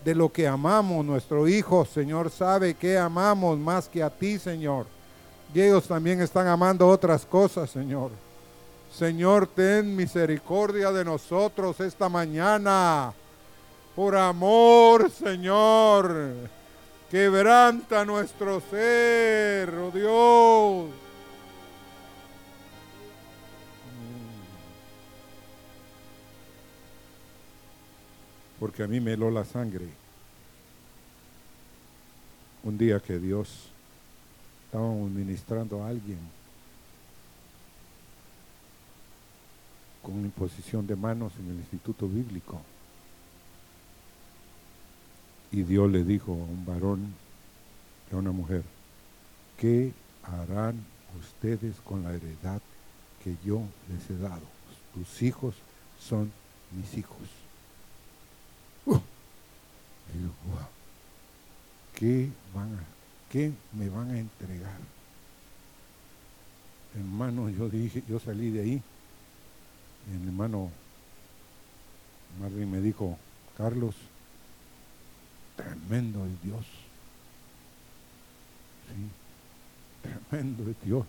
de 0.04 0.14
lo 0.14 0.32
que 0.32 0.46
amamos. 0.46 1.04
Nuestro 1.04 1.48
Hijo, 1.48 1.84
Señor, 1.84 2.30
sabe 2.30 2.74
que 2.74 2.98
amamos 2.98 3.58
más 3.58 3.88
que 3.88 4.02
a 4.02 4.10
ti, 4.10 4.38
Señor. 4.38 4.86
Y 5.54 5.60
ellos 5.60 5.86
también 5.86 6.20
están 6.20 6.46
amando 6.46 6.88
otras 6.88 7.26
cosas, 7.26 7.70
Señor. 7.70 8.10
Señor, 8.92 9.46
ten 9.46 9.96
misericordia 9.96 10.92
de 10.92 11.04
nosotros 11.04 11.80
esta 11.80 12.08
mañana. 12.08 13.12
Por 13.94 14.16
amor, 14.16 15.10
Señor. 15.10 16.34
Quebranta 17.10 18.04
nuestro 18.04 18.62
ser, 18.70 19.70
oh 19.74 19.90
Dios. 19.90 21.01
Porque 28.62 28.84
a 28.84 28.86
mí 28.86 29.00
me 29.00 29.14
heló 29.14 29.28
la 29.28 29.44
sangre. 29.44 29.88
Un 32.62 32.78
día 32.78 33.00
que 33.00 33.18
Dios 33.18 33.48
estábamos 34.66 35.10
ministrando 35.10 35.82
a 35.82 35.88
alguien 35.88 36.20
con 40.00 40.14
imposición 40.20 40.86
de 40.86 40.94
manos 40.94 41.32
en 41.40 41.50
el 41.50 41.56
instituto 41.56 42.06
bíblico. 42.06 42.62
Y 45.50 45.64
Dios 45.64 45.90
le 45.90 46.04
dijo 46.04 46.30
a 46.30 46.36
un 46.36 46.64
varón 46.64 47.12
y 48.12 48.14
a 48.14 48.18
una 48.18 48.30
mujer, 48.30 48.62
¿qué 49.58 49.92
harán 50.22 50.76
ustedes 51.18 51.74
con 51.80 52.04
la 52.04 52.14
heredad 52.14 52.62
que 53.24 53.34
yo 53.44 53.62
les 53.90 54.08
he 54.08 54.22
dado? 54.22 54.46
Tus 54.94 55.20
hijos 55.20 55.56
son 55.98 56.30
mis 56.70 56.96
hijos. 56.96 57.41
Uh, 58.86 58.98
digo, 60.12 60.32
"Wow, 60.48 60.66
¿Qué, 61.94 62.28
van 62.54 62.74
a, 62.74 62.84
¿Qué 63.30 63.52
me 63.72 63.88
van 63.88 64.10
a 64.10 64.18
entregar? 64.18 64.78
Hermano, 66.94 67.48
yo 67.48 67.68
dije, 67.68 68.02
yo 68.08 68.18
salí 68.18 68.50
de 68.50 68.60
ahí. 68.60 68.82
El 70.12 70.26
hermano 70.26 70.70
Marvin 72.40 72.70
me 72.70 72.80
dijo, 72.80 73.16
Carlos, 73.56 73.94
tremendo 75.56 76.26
es 76.26 76.42
Dios. 76.42 76.66
Sí, 78.88 80.08
tremendo 80.28 80.70
es 80.70 80.76
Dios. 80.84 81.06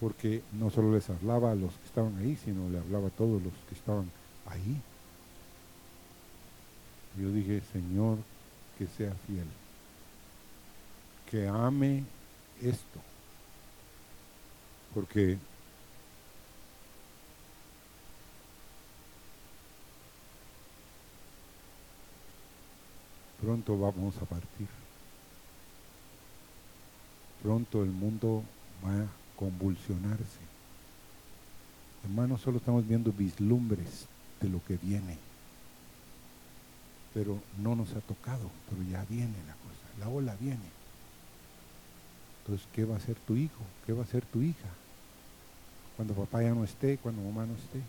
Porque 0.00 0.42
no 0.52 0.70
solo 0.70 0.92
les 0.92 1.08
hablaba 1.08 1.52
a 1.52 1.54
los 1.54 1.72
que 1.72 1.86
estaban 1.86 2.16
ahí, 2.18 2.36
sino 2.44 2.68
le 2.68 2.78
hablaba 2.78 3.08
a 3.08 3.10
todos 3.10 3.42
los 3.42 3.52
que 3.68 3.74
estaban 3.74 4.10
ahí. 4.46 4.80
Yo 7.18 7.30
dije, 7.30 7.62
Señor, 7.72 8.18
que 8.76 8.86
sea 8.86 9.14
fiel, 9.26 9.46
que 11.30 11.46
ame 11.46 12.02
esto, 12.60 13.00
porque 14.92 15.38
pronto 23.40 23.78
vamos 23.78 24.16
a 24.16 24.24
partir. 24.24 24.66
Pronto 27.42 27.82
el 27.82 27.90
mundo 27.90 28.42
va 28.84 29.02
a 29.02 29.06
convulsionarse. 29.36 30.40
Hermanos, 32.04 32.40
solo 32.40 32.58
estamos 32.58 32.86
viendo 32.88 33.12
vislumbres 33.12 34.06
de 34.40 34.48
lo 34.48 34.64
que 34.64 34.78
viene. 34.78 35.18
Pero 37.14 37.40
no 37.58 37.76
nos 37.76 37.94
ha 37.94 38.00
tocado, 38.00 38.50
pero 38.68 38.82
ya 38.90 39.04
viene 39.08 39.36
la 39.46 39.54
cosa, 39.54 39.98
la 40.00 40.08
ola 40.08 40.36
viene. 40.40 40.74
Entonces, 42.42 42.66
¿qué 42.74 42.84
va 42.84 42.94
a 42.94 42.98
hacer 42.98 43.16
tu 43.26 43.36
hijo? 43.36 43.62
¿Qué 43.86 43.92
va 43.94 44.00
a 44.00 44.04
hacer 44.04 44.24
tu 44.26 44.42
hija? 44.42 44.68
Cuando 45.96 46.12
papá 46.12 46.42
ya 46.42 46.50
no 46.50 46.64
esté, 46.64 46.98
cuando 46.98 47.22
mamá 47.22 47.46
no 47.46 47.54
esté. 47.54 47.80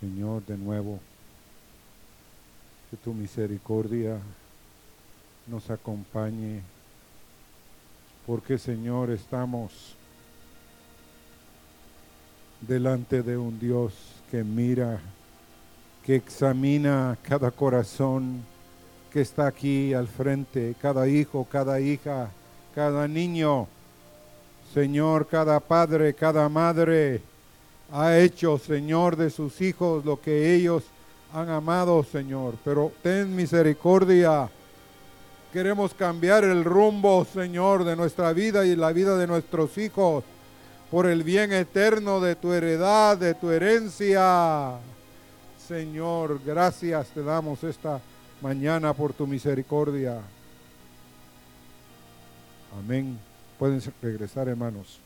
Señor, 0.00 0.46
de 0.46 0.56
nuevo, 0.56 1.00
que 2.90 2.96
tu 2.96 3.12
misericordia 3.12 4.18
nos 5.46 5.68
acompañe, 5.68 6.62
porque 8.26 8.56
Señor 8.56 9.10
estamos 9.10 9.96
delante 12.60 13.22
de 13.22 13.36
un 13.36 13.58
Dios 13.58 13.92
que 14.30 14.44
mira, 14.44 15.00
que 16.04 16.16
examina 16.16 17.16
cada 17.22 17.50
corazón 17.50 18.42
que 19.12 19.20
está 19.20 19.46
aquí 19.46 19.92
al 19.92 20.08
frente, 20.08 20.74
cada 20.80 21.08
hijo, 21.08 21.46
cada 21.50 21.80
hija, 21.80 22.30
cada 22.74 23.08
niño. 23.08 23.66
Señor, 24.72 25.26
cada 25.26 25.58
padre, 25.58 26.14
cada 26.14 26.48
madre 26.48 27.20
ha 27.92 28.16
hecho, 28.18 28.56
Señor, 28.58 29.16
de 29.16 29.30
sus 29.30 29.60
hijos 29.60 30.04
lo 30.04 30.20
que 30.20 30.54
ellos 30.54 30.84
han 31.32 31.48
amado, 31.48 32.04
Señor. 32.04 32.54
Pero 32.64 32.92
ten 33.02 33.34
misericordia. 33.34 34.48
Queremos 35.52 35.92
cambiar 35.94 36.44
el 36.44 36.64
rumbo, 36.64 37.26
Señor, 37.32 37.82
de 37.82 37.96
nuestra 37.96 38.32
vida 38.32 38.64
y 38.64 38.76
la 38.76 38.92
vida 38.92 39.16
de 39.16 39.26
nuestros 39.26 39.76
hijos 39.78 40.22
por 40.90 41.06
el 41.06 41.24
bien 41.24 41.52
eterno 41.52 42.20
de 42.20 42.36
tu 42.36 42.52
heredad, 42.52 43.16
de 43.16 43.34
tu 43.34 43.50
herencia. 43.50 44.78
Señor, 45.70 46.40
gracias 46.44 47.10
te 47.10 47.22
damos 47.22 47.62
esta 47.62 48.00
mañana 48.42 48.92
por 48.92 49.12
tu 49.12 49.24
misericordia. 49.24 50.20
Amén. 52.76 53.16
Pueden 53.56 53.80
regresar, 54.02 54.48
hermanos. 54.48 54.98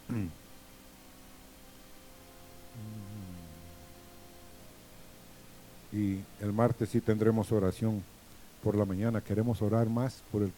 Y 5.92 6.20
el 6.40 6.52
martes 6.54 6.88
sí 6.88 7.02
tendremos 7.02 7.52
oración 7.52 8.02
por 8.62 8.74
la 8.74 8.86
mañana. 8.86 9.20
Queremos 9.20 9.60
orar 9.60 9.90
más 9.90 10.22
por 10.32 10.44
el 10.44 10.52